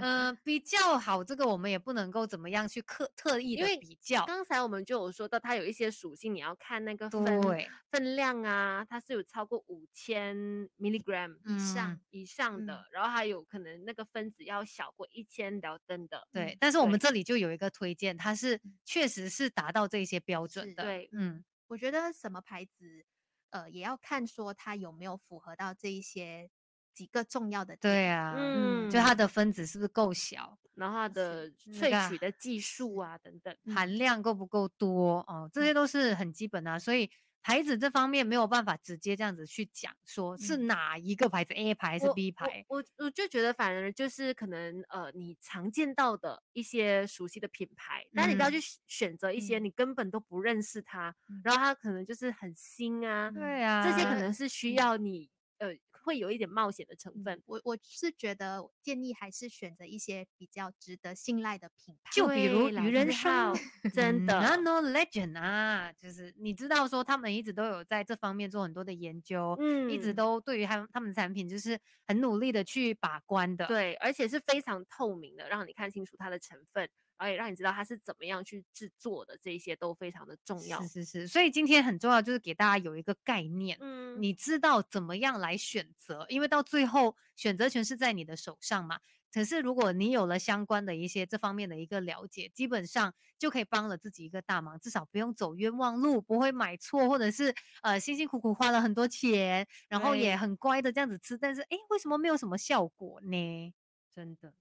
[0.00, 4.24] 嗯、 比较好，这个我们也不能够怎么样去刻特意的比较。
[4.26, 10.36] 刚才我们就有说到，它有一些属性，你要看那个分对，分量啊，它是有超过五千
[10.78, 16.28] milligram 以上嗯以上嗯的，然后还有可能那个分子要小过一千辽登的。
[16.30, 20.84] 对，嗯但是我们对这里就有一个推荐，它是确实是达到这些标准的。
[20.84, 23.06] 对嗯，我觉得什么牌子，
[23.50, 26.50] 呃，也要看说它有没有符合到这一些
[26.96, 27.78] 几个重要的点。
[27.92, 28.08] 对。
[28.08, 33.54] 啊，嗯就它的分子是不是够小，然后它的萃取的技术啊等等。
[33.74, 37.10] 含量够不够多哦，这些都是很基本的啊、所以
[37.42, 40.66] 牌子这方面没有办法直接这样子去讲，说是嗯。
[40.66, 42.64] 哪一个牌子 A 牌还是 B 牌。
[42.68, 49.64] 我我我就觉得，反而就是可能呃，你常见到的一些熟悉的品牌，但你不要去嗯选选择一些嗯。
[49.64, 51.40] 你根本都不认识它，嗯。
[51.44, 54.74] 然后它可能就是很新啊，对啊，这些可能是需嗯。
[54.74, 55.68] 要你呃
[56.06, 57.42] 会有一点冒险的成嗯分。
[57.46, 62.10] 我我是觉得建议还是选择一些比较值得信赖的品牌。
[62.14, 73.66] 就比如愚人就是好生，真的 Nano Legend 啊，就是你知道说他们一直都有在这方面做很多的研究，嗯一直都对于他们他们的产品就是很努力的去把关的。
[73.66, 80.80] 对，而且是非常透明的，让你看清楚它的成分，而且让你知道它是怎么样去制作的，这一些都非常的重要。
[80.82, 89.00] 是是是，所以今天很重要，就是给大家有一个概念，嗯，你知道怎么样来选择，因为到最后选择权是在你的手上嘛。
[89.32, 103.74] 可是如果你有了相关的一些这方面的一个了解，基本上就可以帮了自己一个大忙，至少不用走冤枉路，不会买错，或者是呃辛辛苦苦花了很多钱，然后也很乖的这样子吃，但是诶，为什么没有什么效果呢？
[104.14, 104.54] 真的。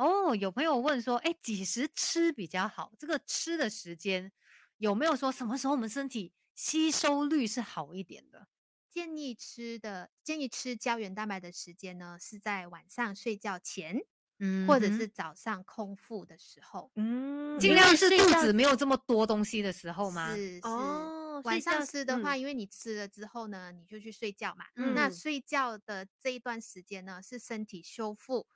[0.00, 2.92] 哦，有朋友问说，哎，几时吃比较好？
[2.98, 4.32] 这个吃的时间
[4.78, 8.48] 有没有说什么时候我们身体吸收率是好一点的？
[8.88, 14.00] 建议吃的建议吃胶原蛋白的时间呢，是在晚上睡觉前，
[14.38, 16.90] 嗯或者是早上空腹的时候。
[16.94, 20.34] 嗯，尽量是肚子没有这么多东西的时候吗？
[20.34, 20.60] 是是。
[20.62, 24.64] 哦，晚上吃的话，嗯因为你吃了之后呢，你就去睡觉嘛。
[24.74, 28.46] 那嗯睡觉的这一段时间呢，是身体修复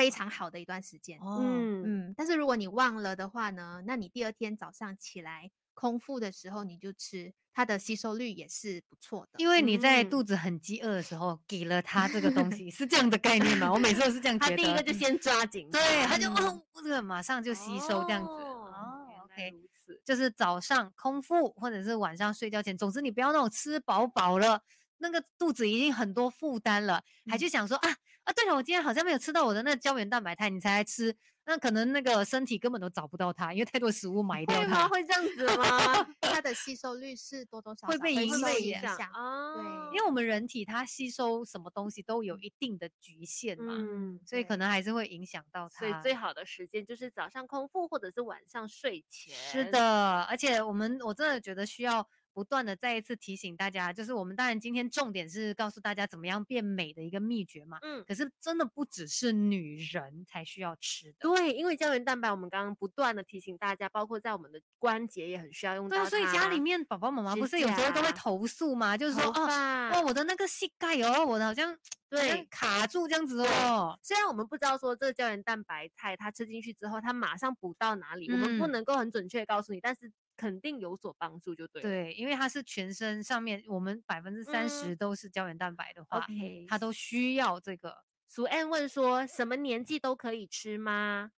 [0.00, 1.18] 非常好的一段时间。
[1.20, 9.32] 哦，嗯嗯，但是如果你忘了的话呢，那你第二天早上起来空腹的时候你就吃，它的吸收率也是不错的。
[9.36, 13.70] 因为你在嗯肚子很饥饿的时候给了它这个东西， 是这样的概念吗？
[13.70, 14.56] 我每次都是这样觉得。
[14.56, 18.30] 他第一个就嗯先抓紧，对，他就嗯哦，这个马上就吸收这样子。
[18.30, 24.62] 哦，OK，如此就是早上空腹或者是晚上睡觉前，总之你不要那种吃饱饱了，
[24.96, 27.90] 那个肚子已经很多负担了，还去想说啊
[28.24, 31.14] 啊，对了，我今天好像没有吃到我的那胶原蛋白肽，你才来吃，
[31.46, 34.76] 那可能那个身体根本都找不到它，因为太多食物 埋掉会吗？
[34.76, 34.88] 它。
[34.88, 36.06] 会这样子吗？
[36.20, 39.10] 它的吸收率是多多少会少会受被影响影响。
[39.12, 45.78] 哦，因为我们人体它吸收什么东西都有一定的局限嘛，嗯，所以可能还是会影响到它。
[45.78, 49.34] 所以最好的时间就是早上空腹或者是晚上睡前。
[49.34, 57.78] 是，的，而且我们我真的觉得需要不断的再一次提醒大家，就是我们当然今天重点是告诉大家怎么样变美的一个秘诀嘛。
[57.82, 65.96] 嗯，可是真的不只是女人才需要吃的，对，因为胶原蛋白，我们刚刚不断的提醒大家，包括在我们的关节也很需要用到。
[65.96, 71.76] 对啊，所以家里面宝宝妈妈不是有时候都会投诉嘛，就是说头哦，哇，我的那个膝盖哦，我的好像
[72.08, 73.98] 对卡住这样子哦。
[74.02, 81.82] 虽然我们不知道说这个胶原蛋白肽它吃进去之后，它马上补到哪里，我们不嗯能够很准确告诉你，但是肯定有所帮助，就对。
[81.82, 86.26] 对，因为它是全身上面我们百分之三十嗯都是胶原蛋白的话
[86.66, 88.04] 它都需要这个。
[88.26, 91.32] 苏安问说，什么年纪都可以吃吗？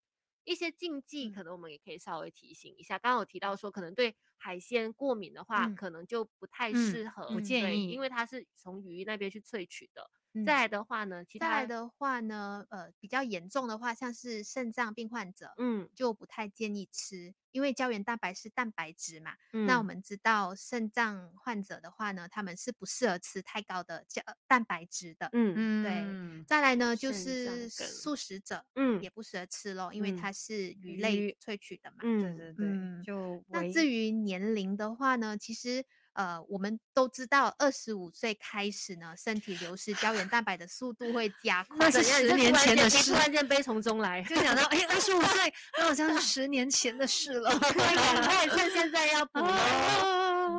[0.45, 2.99] 一些禁忌嗯可能我们也可以稍微提醒一下。
[2.99, 10.09] 刚刚有提到说，可能对海鲜过敏的话，嗯可能就不太嗯适合，不建议因为它是从鱼那边去萃取的。
[10.33, 19.31] 嗯再来的话呢，其他再来的话呢，呃，比较严重的话，像是肾脏病患者，嗯就不太建议吃，因为胶原蛋白是蛋白质嘛。
[19.53, 25.33] 嗯，那我们知道肾脏患者的话呢，他们是不适合吃太高的胶呃蛋白质的。
[25.33, 25.91] 嗯嗯对
[26.39, 31.97] 嗯，再来呢，就是素食者嗯也不适合吃咯，因为嗯它是鱼类萃取的嘛。
[32.17, 41.77] 对嗯对对，嗯就那至于年龄的话呢，其实呃，我们都知道，二十五岁开始呢，身体流失胶原蛋白的速度会加 快。
[41.79, 47.49] 那是怎样你就10年前的事突然间悲从中来，就想到， 哎，二十五岁，那好像是十年前的事了。
[47.59, 49.39] 快趁现在要补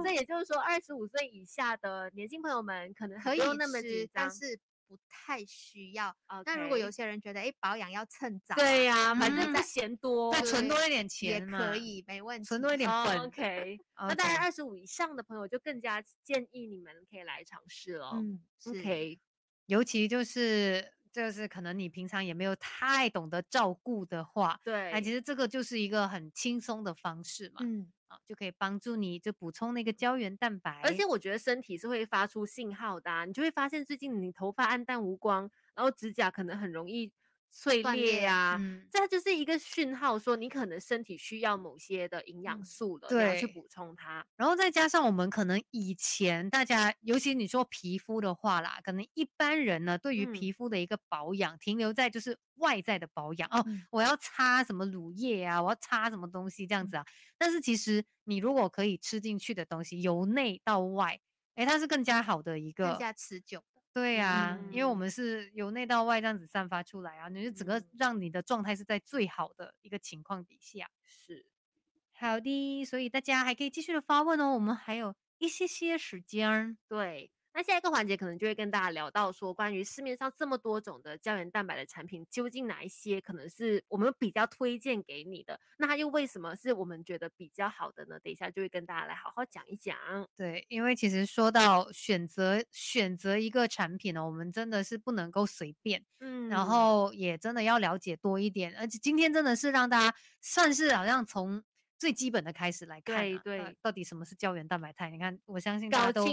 [0.04, 4.28] 这也就是说，二十五岁以下的年轻朋友们可能可以那么吃紧张。
[4.28, 6.14] 但是不太需要。
[6.46, 12.46] 那如果有些人觉得，哎，保养要趁早啊，对呀、反正嗯不嫌多，再存多一点钱也，可以，没问题。
[12.46, 13.18] 存多一点哦本。
[13.20, 18.10] OK，那当然，OK 二十五以上的朋友就更加建议你们可以来尝试了。
[18.14, 19.18] 嗯，OK，
[19.66, 31.04] 尤其就是就是可能你平常也没有太懂得照顾的话，对，哎，其实这个就是一个很轻松的方式嘛，嗯，啊，就可以帮助你就补充那个胶原蛋白，而且。
[31.04, 37.12] 我觉得身体是会发出信号的、啊，你就会发现最近你头发暗淡无光，然后指甲可能很容易
[37.56, 44.26] 碎裂裂啊，嗯，这就是一个讯号，说你可能身体需要某些的营养嗯素了，你要去对补充它。
[44.36, 57.06] 然后再加上我们可能以前大家，尤其你说皮肤的话啦，可能一般人呢对于嗯皮肤的一个保养，停留在就是外在的保养哦，嗯我要擦什么乳液啊，我要擦什么东西这样子啊。
[57.38, 61.20] 但是其实你如果可以吃进去的东西，由内到外，
[61.54, 62.90] 诶，它是更加好的一个。
[62.90, 63.73] 更加持久的。
[63.94, 70.88] 对呀、因为我嗯们是由内到外这样子散发出来啊，你就整个嗯让你的状态是在最好的一个情况底下。
[71.02, 71.46] 是，
[72.12, 76.76] 好的，所以大家还可以继续的发问哦，我们还有一些些时间儿。
[76.88, 77.30] 对。
[77.56, 85.58] 那下一个环节可能就会跟大家聊到说，关于市面上这么多种的胶原蛋白的产品，究竟哪一些可能是我们比较推荐给你的？
[85.78, 88.18] 那它又为什么是我们觉得比较好的呢？
[88.18, 89.96] 等一下就会跟大家来好好讲一讲。
[90.36, 98.74] 对，因为其实说到选择选择一个产品呢，我们真的是不能够随便，嗯然后也真的要了解多一点。
[98.76, 101.62] 而且今天真的是让大家算是好像从
[101.96, 105.08] 最基本的开始来看、啊，对呃对到底什么是胶原蛋白肽？
[105.08, 106.26] 你看，我相信大家都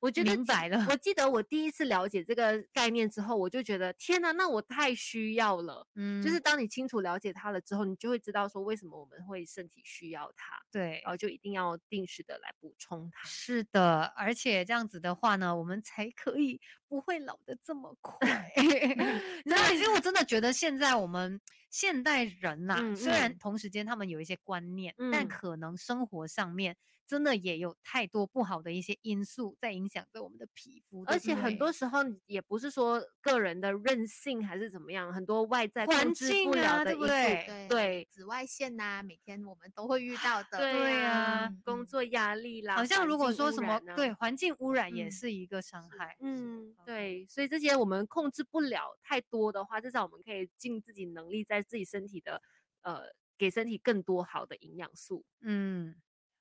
[0.00, 5.86] 我觉得明白了我记得我第一次了解这个概念之后，我就觉得天哪，那我太需要了。
[5.94, 13.26] 嗯，就是当你清楚了解它了之后，你就会知道说为什么我们会身体需要它，对然，后就一定要定时的来补充它。
[13.26, 18.52] 是的，而且这样子的话呢，我们才可以不会老的这么快。
[19.74, 21.40] 因为我真的觉得现在我们
[21.70, 26.76] 现代人呐、嗯虽然嗯同时间他们有一些观念，但嗯可能生活上面
[27.06, 40.58] 真的也有太多不好的一些因素在影响着我们的皮肤，而且很多时候也不是说个人的任性还是怎么样，很多外在控环制境啊不了的因素，对不对对对紫外线呐、每天我们都会遇到的。
[40.58, 46.16] 对对啊啊，工嗯作压力啦，好像如果说什么对环境污染也嗯是一个伤害。
[46.20, 52.40] 嗯对，所以这些我们控制不了太多的话，至少我们可以尽自己能力，在自己身体的
[52.82, 53.02] 呃，
[53.36, 55.24] 给身体更多好的营养素。
[55.40, 55.94] 嗯，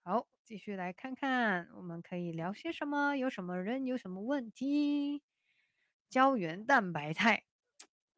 [0.06, 5.22] 好，继续来看看我们可以聊些什么，有什么人有什么问题。
[6.10, 7.44] 胶原蛋白肽，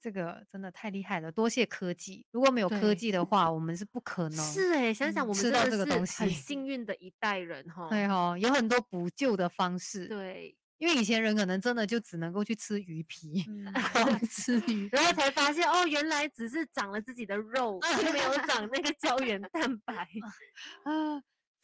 [0.01, 2.25] 这个真的太厉害了，多谢科技。
[2.31, 4.43] 如果没有科技的话，我们是不可能。
[4.43, 7.87] 是哎、想想嗯我们吃到这个东西很幸运的一代人哈。
[7.87, 13.45] 对哦，有很多补救的方式。，对，因为以前人可能真的就只能够去吃鱼皮，
[14.27, 14.89] 吃鱼。
[14.91, 19.93] 然后才发现哦，原来只是长了自己的肉， 并没有长那个胶原蛋白。
[20.83, 21.21] 啊，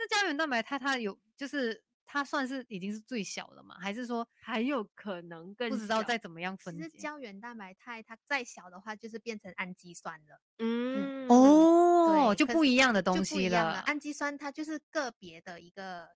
[0.07, 3.75] 这胶原蛋白肽它有就是它算是已经是最小了吗？
[3.79, 6.89] 还是说还有可能更不知道再怎么样其实？
[6.97, 13.79] 胶原蛋白肽它再小的话，就是变成氨基酸了，嗯哦，就不一样的东西了。
[13.85, 16.09] 氨基酸它就是个别的一个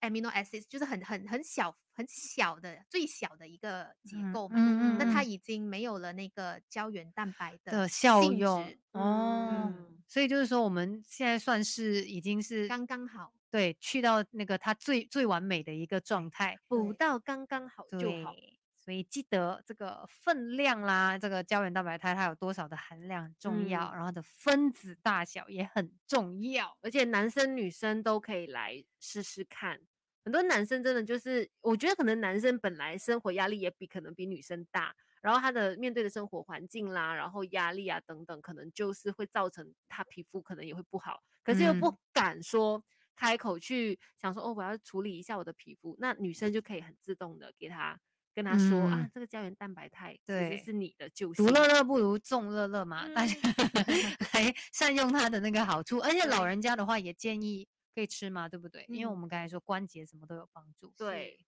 [0.00, 4.56] amino acids，就是很很很小很小的最小的一个结嗯构嘛。
[4.58, 8.62] 嗯那它嗯已经没有了那个胶原蛋白的效用
[8.92, 13.32] 哦嗯，所以就是说，我们现在算是已经是刚刚好。
[13.48, 18.34] 对去到那个它最最完美的一个状态，补到刚刚好就好。
[18.76, 26.76] 所以记得这个分量啦，这个胶原蛋白肽它有多少的含量很重要，嗯然后它的分子大小也很重要。
[26.82, 29.80] 而且男生女生都可以来试试看。
[30.24, 34.94] 很多男生真的就是，我觉得可能男生本来生活压力也比可能比女生大，
[35.26, 42.80] 然后他的面对的生活环境啦，然后压力啊等等，可能就是会造成他皮肤可能也会不好，可是又不嗯敢说
[43.16, 47.98] 开口去想说哦，我要处理一下我的皮肤，那女生就可以很自动的给他
[48.32, 51.44] 跟他说、啊嗯，这个胶原蛋白肽其对实是你的救星。
[51.44, 55.98] 独乐乐不如众乐乐嘛，大家嗯 来善用它的那个好处。
[55.98, 58.84] 而且老人家的话也建议可以吃嘛，对不对？
[58.88, 60.92] 因为我嗯们刚才说关节什么都有帮助。
[60.96, 61.38] 对，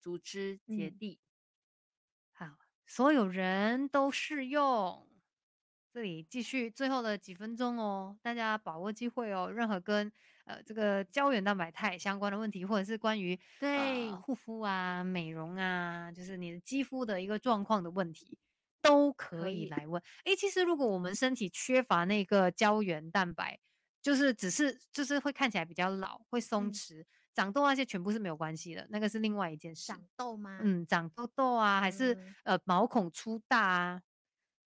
[0.00, 1.18] 组织结嗯缔。
[2.90, 5.06] 好，所有人都适用。
[5.92, 9.50] 这里继续最后的几分钟哦，大家把握机会哦。
[9.50, 10.10] 任何跟
[10.44, 18.38] 呃这个胶原蛋白肽相关的问题，或者是关于对呃护肤啊、美容啊，就是你的肌肤的一个状况的问题。
[18.82, 20.02] 都可可以以来问。
[20.24, 23.60] 诶，其实如果我们身体缺乏那个胶原蛋白，
[24.00, 29.86] 就是只是就是会看起来比较老，会松嗯弛、长痘那些全部是没有关系的，那个是另外一件事。
[29.86, 30.60] 长痘吗？
[30.62, 34.02] 嗯，长痘痘啊，还是嗯呃毛孔粗大啊？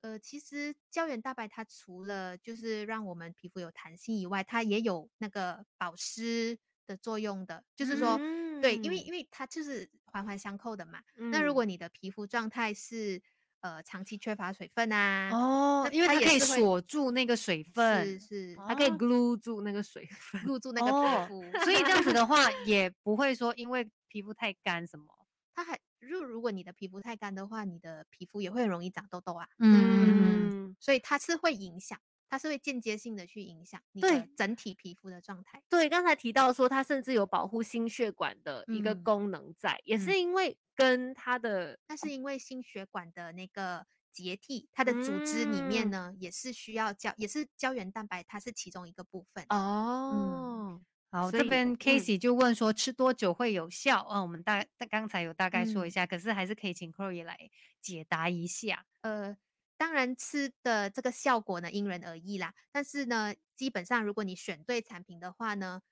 [0.01, 7.65] 呃，其实胶原蛋白它除了就是让我们皮肤有弹性以外，它也有那个保湿的作用的。
[7.75, 8.19] 就是说，
[8.61, 11.01] 对，因为嗯因为它就是环环相扣的嘛。
[11.31, 13.23] 那如嗯果你的皮肤状态是
[13.65, 20.43] 呃长期缺乏水分啊，哦，因为它可以锁住那个水分是，是它可以哦 glue 住那个水分。
[20.43, 25.07] 入住那个哦皮肤，所以这样子的 话，也不会说因为皮肤太干什么。
[25.55, 29.49] 它还如如果你的皮肤太干的话，你的皮肤也会很容易长痘痘啊。
[29.61, 31.99] 嗯，嗯，所以它是会影响，
[32.29, 35.63] 它是会间接性的去影响你的整体皮肤的状态。
[35.71, 49.45] 对，刚才提到说它甚至有保护心血管的一个嗯功能在，也是嗯因为跟它的那是因为心血管的那个结缔，它的组织里面嗯呢，也是需要胶，也是胶原蛋白，它是其中一个部分。
[49.49, 54.03] 哦，好，所以这边嗯 Casey 就问说吃多久会有效？
[54.03, 57.51] 啊、我们大大刚才有大概说一嗯下，可是还是可以请 Chloe 来
[57.81, 58.87] 解答一下。
[59.03, 59.37] 呃，
[59.77, 62.55] 当然吃的这个效果呢，因人而异啦。
[62.73, 65.83] 但是呢，基本上如果你选对产品的话呢，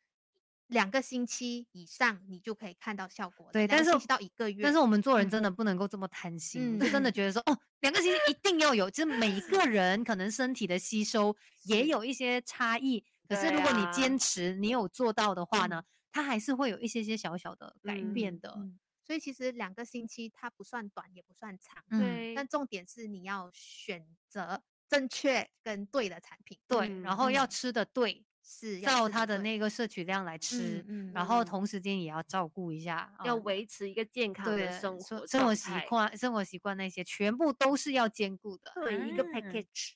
[0.73, 3.53] 两个星期以上你就可以看到效果了。
[3.53, 13.05] 对但是到一个月，但是我们做人嗯真的不能够这么贪心，就真的嗯觉得说哦，两个星期一定要有，就是每一个 人可能身体的吸收也有一些差异。
[13.29, 18.53] 可是如果你啊坚持，你有做到的话呢，它还是会有一些些小小的改嗯变的。
[18.57, 21.83] 嗯，所以其实两个星期它不算短，也不算长。
[21.91, 26.59] 嗯对，但重点是你要选择正确跟对的产品。
[26.67, 38.73] 对，嗯然后要嗯吃的对，是照吃得对它的那个摄取量来吃，嗯然后嗯同时间也要照顾一下，要呃维持一个健康的生活生生活习惯、生活习惯那些全部都是要兼顾的。
[38.75, 39.93] 对一个嗯 package。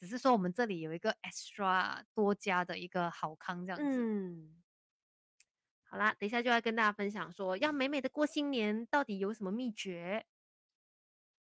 [0.00, 3.98] 只是说我们这里有一个 extra 多加的一个好康这样子。
[4.00, 4.62] 嗯，
[5.82, 10.24] 好啦，等一下就要跟大家分享说，要美美的过新年到底有什么秘诀？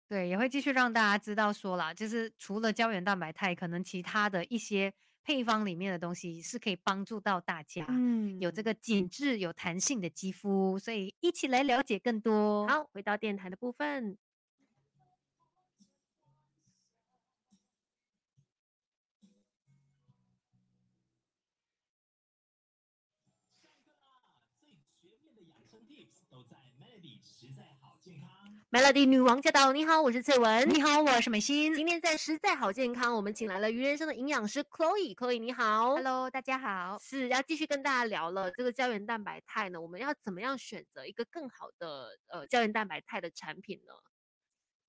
[0.07, 4.95] 对，也会继续让大家知道说啦，就是除了胶原蛋白肽，可能其他的一些
[5.25, 7.87] 配方里面的东西是可以帮助到大家。
[7.89, 12.69] 嗯有这个紧致、有弹性的肌肤，所以一起来了解更多。
[12.69, 14.19] 好，回到电台的部分。
[28.75, 29.73] Melody 女王驾到！
[29.73, 30.69] 你好，我是翠文。
[30.69, 31.73] 你好，我是美心。
[31.77, 35.15] 今天在实在好健康，我们请来了鱼人生的营养师 Chloe。
[35.15, 36.99] Chloe 你好 Hello，大家好。
[36.99, 43.93] 是要继续跟大家聊了这个胶原蛋白肽呢，我们要怎么样选择一个更好的呃胶原蛋白肽的产品呢？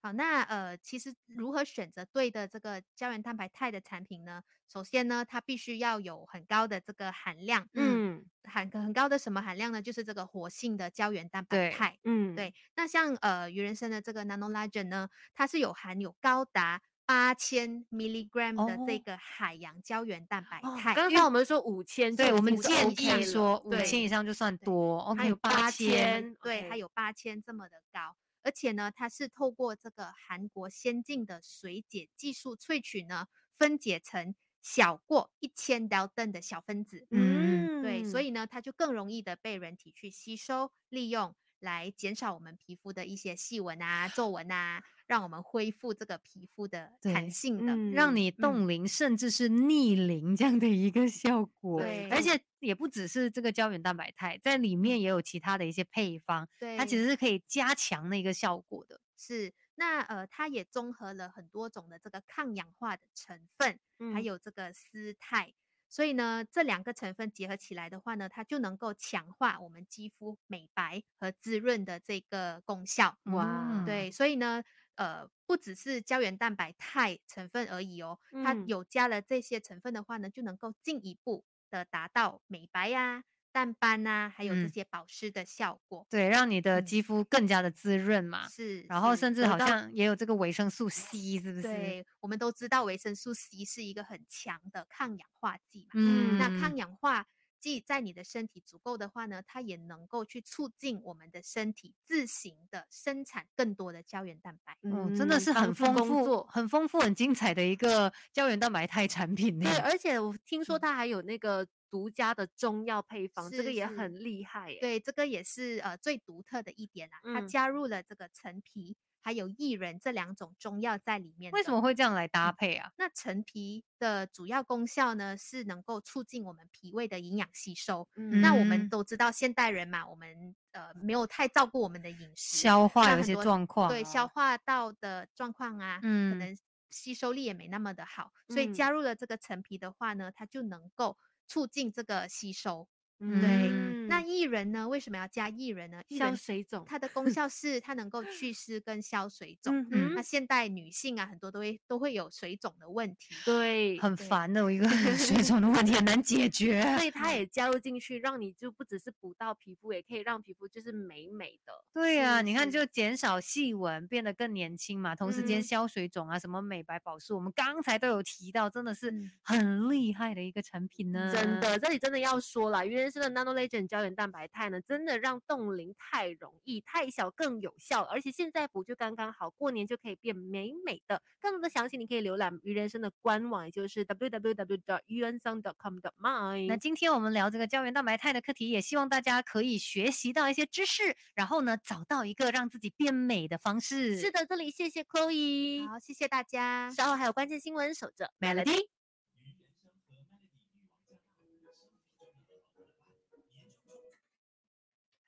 [0.05, 4.39] 好，那呃，其实如何选择对的这个胶原蛋白肽的产品呢？
[4.71, 9.81] 首先呢，它必须要有很高的这个含量，嗯含很高的什么含量呢？
[9.81, 11.97] 就是这个活性的胶原蛋白肽。
[12.03, 20.93] 嗯，对，那像呃鱼人参的这个 Nanolagen 呢，它是有含有高达八千 milligram 的这哦个海洋胶原蛋白哦肽。
[20.93, 25.89] 刚才我们说五千，对我们建议了说五对千以上就算多还，OK，有八千。
[25.89, 37.07] 千，对它有八千这么的高，而且呢，它是透过这个韩国先进的水解技术萃取呢，分解成小过一千 Dalton 的小分子。
[37.09, 47.73] 嗯对，所以以呢，它就更容易的被人体去吸收利用，来减少我们皮肤的一些细纹啊、皱纹啊，让我们恢复这个皮肤的对弹性的。
[47.73, 58.99] 嗯让你冻龄甚至是逆龄这样的一个效果，对而且也不只是这个胶原蛋白肽，在里面也有其他的一些配方，对，它其实是可以加强那个效果的。
[59.17, 63.79] 是那呃，它也综合了很多种的这个抗氧化的成分，
[64.13, 65.53] 还嗯有这个丝肽。
[65.87, 73.17] 所以呢，这两个成分结合起来的话呢，它就能够强化我们肌肤美白和滋润的这个功效。
[73.25, 74.63] 哇嗯对，所以呢，
[74.95, 86.05] 呃，不只是胶原蛋白肽成分而已哦，它嗯有加了这些成分的话呢，就能够进一步的达到美白呀、淡斑呐、还有这嗯些保湿的效果。
[86.09, 88.47] 对，让你的嗯肌肤更加的滋润嘛。
[88.49, 91.63] 是，然后甚至好像也有这个维生素 C，是不是？
[91.63, 95.91] 对，我们都知道维生素 C 是一个很强的抗氧化剂嘛。
[95.95, 97.25] 嗯，那抗氧化
[97.65, 104.77] 剂在你的身体足够的话呢，它也能够去促进我们的身体自行的生产更多的胶原蛋白。
[104.83, 109.65] 嗯，真的是很丰富、很丰富、很精彩的一个胶原蛋白肽产品 呢。
[109.65, 114.77] 对，而且我听说嗯它还有那个独家的中药配方，这个也很厉害耶。
[114.79, 118.95] 对，这个也是呃最独特的一点啦，它嗯加入了这个陈皮
[119.25, 121.51] 还有薏仁这两种中药在里面。
[121.51, 121.81] 为什么？
[121.81, 122.91] 会这样来搭配啊？
[122.95, 128.07] 那陈皮的主要功效呢，是能够促进我们脾胃的营养吸收。
[128.17, 136.57] 嗯那我嗯们都知道，现代人嘛，我们呃没有太照顾我们的饮食，消化有一些状况、对消，化道的状况啊，嗯可嗯能
[136.91, 141.17] 吸收力也没那么的好，所以嗯加入了这个陈皮的话呢，它就能够
[141.47, 142.87] 促进这个吸收。
[143.31, 145.99] 嗯对嗯那薏仁呢，为什么要加薏仁呢？
[146.09, 149.75] 消水肿，它的功效是它能够祛湿跟消水肿。
[149.79, 153.33] 嗯哼那现代女性啊，很多都会都会有水肿的问题。
[153.43, 156.81] 对，很烦的一个 水肿的问题，很难解决。
[156.97, 161.73] 所以它也加入进去，让你就不只是补到皮肤，也可以让皮肤就是美美的。
[161.93, 171.31] 对呀、你看就减少细纹，变得更年轻嘛，同时间嗯消水肿啊，什么美白保湿，我们刚才都有提到，真的是嗯很厉害的一个产品呢。
[171.33, 181.21] 真的，这里真的要说了，原生的 Nano Legend 胶原蛋白肽呢，真的让冻龄太容易、太小更有效，而且现在补就刚刚好，过年就可以变美美的。
[181.39, 186.67] 更多的详细，你可以浏览鱼人生的官网，也就是 www.yuansong.com.my。
[186.67, 194.19] 那今天我们聊这个胶原蛋白肽的课题，也希望大家可以学习到一些知识，然后呢，找到一个让自己变美的方式。
[194.19, 196.91] 是，的，这里谢谢 Chloe，好，谢谢大家。
[196.91, 198.94] 稍后还有关键新闻，守着 Melody。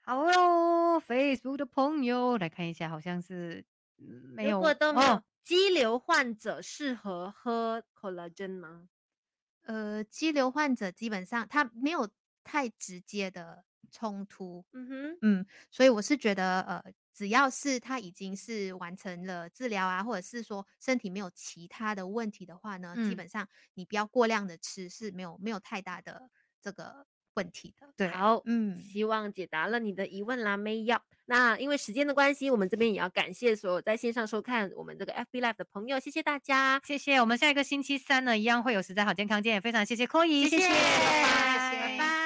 [0.08, 3.66] 好喽，Facebook 的朋友来看一下，好像是
[3.98, 8.88] 嗯没有如果都没有哦肌瘤患者，适合喝 collagen 吗？
[9.64, 12.10] 呃，肌瘤患者基本上他没有
[12.42, 16.82] 太直接的冲突，嗯哼，嗯，所以我是觉得，呃，
[17.14, 26.30] 只要是他已经是完成了治疗啊，或者是说身体没有其他的问题的话呢，基嗯本上你不要过量的吃是没有没有太大的
[26.62, 27.06] 这个
[27.38, 27.88] 问题的。
[27.96, 31.02] 对好，嗯，希望解答了你的疑问啦，妹要。
[31.30, 37.18] 那因为时间的关系，我们这边也要感谢所有在线上收看我们这个 FB Live 的朋友，谢谢大家，谢谢。
[37.22, 42.17] 我们下一个星期三呢，一样会有实在好健康见，也非常谢谢 Chloe，谢谢，拜拜。